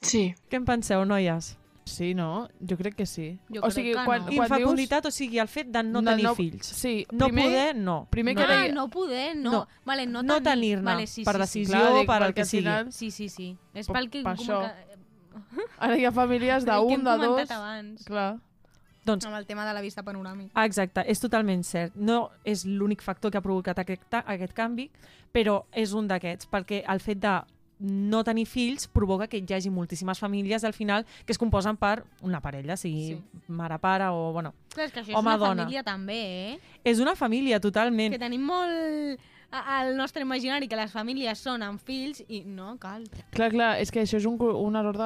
[0.00, 0.34] Sí.
[0.50, 1.56] Què en penseu, noies?
[1.84, 2.48] Sí, no?
[2.66, 3.38] Jo crec que sí.
[3.52, 4.32] Jo o crec sigui, que quan, no.
[4.32, 6.66] quan Infecunditat, o sigui, el fet de no, No, tenir no- fills.
[6.66, 8.06] Sí, No primer- poder, no.
[8.10, 8.48] primer que no.
[8.48, 9.50] Ah, deia- no poder, no.
[9.52, 9.68] No.
[9.84, 11.80] Vale, no, No tenir- tenir-ne, vale, sí, per sí, decisió, sí.
[11.80, 12.62] Clar, dic, per el que sigui.
[12.62, 13.56] final- Sí, sí, sí.
[13.74, 14.22] És pel que...
[14.22, 14.60] per com això.
[14.62, 14.94] que-
[15.78, 17.50] Ara hi ha famílies d'un, de dos...
[17.50, 18.04] abans.
[18.04, 18.38] Clar.
[19.04, 20.52] Doncs Amb el tema de la vista panoràmica.
[20.54, 21.94] Ah, Exacte, és totalment cert.
[21.94, 24.90] No és l'únic factor que ha provocat aquest, aquest canvi,
[25.30, 27.34] però és un d'aquests, perquè el fet de
[27.80, 32.04] no tenir fills provoca que hi hagi moltíssimes famílies al final que es composen per
[32.22, 33.14] una parella, sigui Sí.
[33.16, 33.42] sí.
[33.48, 34.32] mare-pare o...
[34.32, 35.62] Bueno, Clar, és que això és Home, una dona.
[35.64, 36.18] família també,
[36.54, 36.58] eh?
[36.84, 38.12] és una família totalment.
[38.12, 39.20] Que tenim molt
[39.54, 43.04] al nostre imaginari que les famílies són amb fills i no cal.
[43.30, 44.96] Clar, clar, és que això és un, un error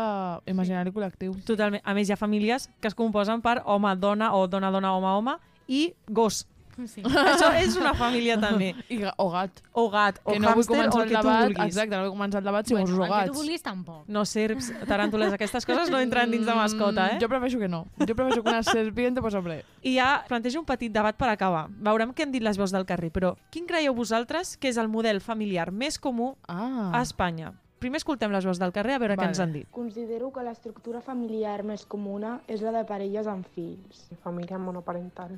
[0.46, 1.34] d'imaginari col·lectiu.
[1.44, 1.82] Totalment.
[1.84, 5.34] A més, hi ha famílies que es composen per home-dona o dona-dona, home-home
[5.68, 6.46] i gos.
[6.86, 7.02] Sí.
[7.02, 8.74] Això és una família també.
[8.94, 9.62] I, ga- o gat.
[9.72, 11.44] O gat, o que no vull hàmster, o començar el el que tu debat.
[11.48, 11.64] vulguis.
[11.66, 14.04] Exacte, no vull començar el debat si bueno, vols el que tu vulguis tampoc.
[14.06, 17.16] No serps, taràntules, aquestes coses no entren dins de mascota, eh?
[17.16, 17.84] Mm, Jo prefereixo que no.
[17.98, 19.64] Jo prefereixo que una serpiente, pues hombre.
[19.82, 21.66] I ja plantejo un petit debat per acabar.
[21.70, 24.88] Veurem què han dit les veus del carrer, però quin creieu vosaltres que és el
[24.88, 26.92] model familiar més comú ah.
[26.94, 27.54] a Espanya?
[27.78, 29.22] Primer escoltem les veus del carrer a veure Vale.
[29.28, 29.68] què ens han dit.
[29.70, 34.08] Considero que l'estructura familiar més comuna és la de parelles amb fills.
[34.24, 35.36] Família monoparental.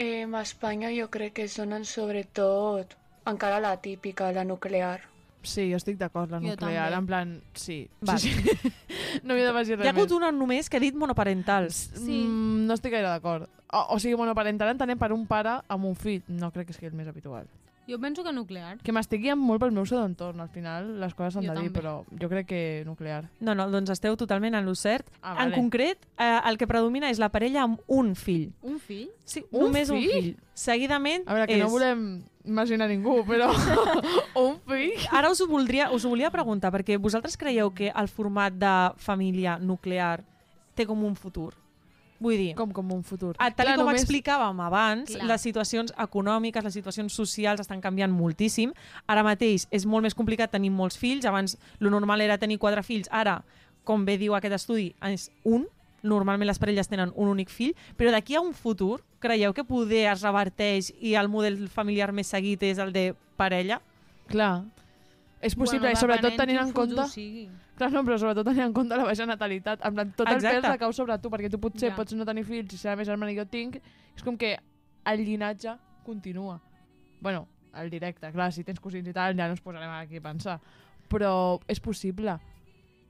[0.00, 2.96] Eh, a Espanya jo crec que sonen sobretot
[3.28, 5.02] encara la típica, la nuclear.
[5.42, 6.96] Sí, jo estic d'acord, la Jo nuclear, també.
[6.98, 7.76] en plan, sí.
[8.00, 8.18] Val.
[8.20, 8.72] sí, sí.
[9.24, 10.16] no havia de Hi afegir ha res hagut més.
[10.16, 11.78] una només que ha dit monoparentals.
[11.96, 12.18] Sí.
[12.24, 13.48] Mm, no estic gaire d'acord.
[13.72, 16.22] O, o sigui, monoparental entenem per un pare amb un fill.
[16.28, 17.46] No crec que sigui el més habitual.
[17.90, 18.78] Jo penso que nuclear.
[18.86, 21.68] Que m'estic guiant molt pel meu seu entorn, al final les coses s'han de dir,
[21.72, 21.80] també.
[21.80, 23.24] però jo crec que nuclear.
[23.42, 25.08] No, no, doncs esteu totalment en lo cert.
[25.20, 25.56] Ah, En vale.
[25.56, 28.52] concret, eh, el que predomina és la parella amb un fill.
[28.62, 29.08] Un fill?
[29.24, 30.12] Sí, Un només un fill?
[30.12, 30.36] fill.
[30.54, 31.64] Seguidament A veure, que és...
[31.64, 33.50] no volem imaginar ningú, però
[34.46, 34.92] un fill...
[35.10, 38.74] Ara us ho, voldria, us ho volia preguntar, perquè vosaltres creieu que el format de
[39.02, 40.22] família nuclear
[40.78, 41.54] té com un futur?
[42.20, 42.50] Vull dir...
[42.54, 43.32] Com, com un futur?
[43.38, 45.26] Ah, tal Clar, com només- explicàvem abans, Clar.
[45.26, 48.74] les situacions econòmiques, les situacions socials estan canviant moltíssim.
[49.08, 51.24] Ara mateix és molt més complicat tenir molts fills.
[51.24, 53.08] Abans lo normal era tenir quatre fills.
[53.10, 53.38] Ara,
[53.84, 55.66] com bé diu aquest estudi, és un.
[56.02, 57.74] Normalment les parelles tenen un únic fill.
[57.96, 62.28] Però d'aquí a un futur, creieu que poder es reverteix i el model familiar més
[62.32, 63.80] seguit és el de parella?
[64.28, 64.62] Clar.
[65.40, 67.04] És possible, Bueno, i sobretot tenint en compte...
[67.08, 67.46] sigui.
[67.78, 69.80] Clar, no, però sobretot tenint en compte la baixa natalitat.
[69.88, 70.60] En plan, tot el Exacte.
[70.60, 71.96] pes recau sobre tu, perquè tu potser Ja.
[71.96, 73.78] pots no tenir fills i ser la més germana que jo tinc.
[74.16, 74.58] És com que
[75.06, 76.60] el llinatge continua.
[77.22, 80.20] Bueno, el directe, clar, si tens cosins i tal, ja no ens posarem aquí a
[80.20, 80.60] pensar.
[81.08, 82.36] Però és possible.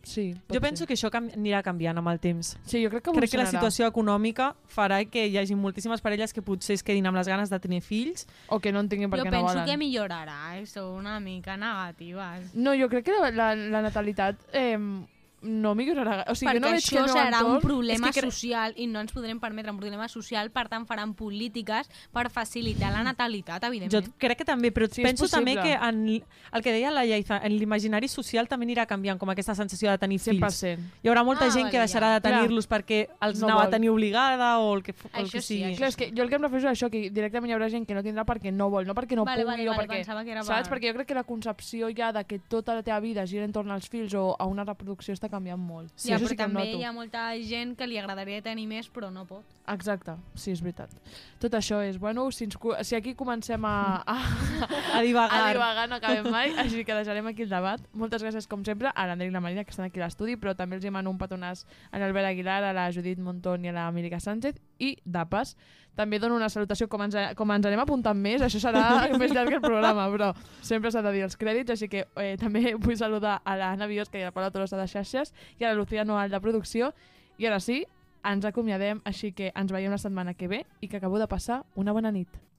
[0.03, 0.87] Sí, Jo penso ser.
[0.89, 2.57] que això anirà canviant amb el temps.
[2.65, 6.33] Sí, jo crec que Crec que la situació econòmica farà que hi hagi moltíssimes parelles
[6.33, 8.27] que potser es quedin amb les ganes de tenir fills.
[8.49, 9.67] O que no en tinguin Jo perquè no penso volen.
[9.67, 10.67] que millorarà, eh?
[10.67, 12.55] Sou una mica negatives.
[12.55, 14.79] No, jo crec que la, la, la natalitat eh,
[15.43, 16.25] no millorarà.
[16.31, 18.21] O sigui, Perquè jo no veig que això meu serà un entorn- problema és que
[18.31, 22.93] social i no ens podrem permetre un problema social, per tant faran polítiques per facilitar
[22.93, 24.13] la natalitat, Jo evidentment.
[24.19, 26.23] crec que també, però Sí, penso també que en,
[26.53, 29.99] el que deia la Lleida, en l'imaginari social també anirà canviant, com aquesta sensació de
[29.99, 30.41] tenir fills.
[30.41, 30.79] 100%.
[31.03, 32.31] Hi haurà molta Ah, gent que vale, deixarà de ja.
[32.37, 33.69] tenir-los perquè els No anava vol.
[33.69, 35.73] a tenir obligada o el que, el Això que sí, sigui.
[35.73, 37.71] això Clar, és que jo el que em refereixo és això, que directament hi haurà
[37.71, 39.89] gent que no tindrà perquè no vol, no perquè no Vale, pugui vale, o vale,
[39.89, 40.05] perquè...
[40.05, 40.69] que Saps?
[40.69, 43.45] per- Perquè jo crec que la concepció ja de que tota la teva vida gira
[43.45, 45.93] entorn als fills o a una reproducció està canviant molt.
[45.97, 49.11] ja, això però sí també hi ha molta gent que li agradaria tenir més però
[49.11, 49.45] no pot.
[49.71, 50.91] Exacte, sí, és veritat.
[51.39, 52.57] Tot això és, bueno, si, ens,
[52.89, 54.17] si aquí comencem a, a,
[54.99, 55.45] A divagar.
[55.47, 57.81] a divagar no acabem mai, així que deixarem aquí el debat.
[57.95, 60.57] Moltes gràcies, com sempre, a l'André i la Marina, que estan aquí a l'estudi, però
[60.59, 63.87] també els demano un petonàs a l'Albert Aguilar, a la Judit Montón i a la
[63.95, 65.55] Mírica Sánchez, i de pas,
[66.01, 68.85] també dono una salutació, com ens, com ens anem apuntant més, això serà
[69.21, 70.33] més llarg que el programa, però
[70.65, 74.21] sempre s'ha de dir els crèdits, així que eh, també vull saludar a l'Anna Biosca
[74.21, 76.95] i a la Paula Tolosa de xarxes i a la Lucía Noal de producció,
[77.41, 77.83] i ara sí,
[78.27, 81.65] ens acomiadem, així que ens veiem la setmana que ve i que acabo de passar
[81.77, 82.41] una bona nit.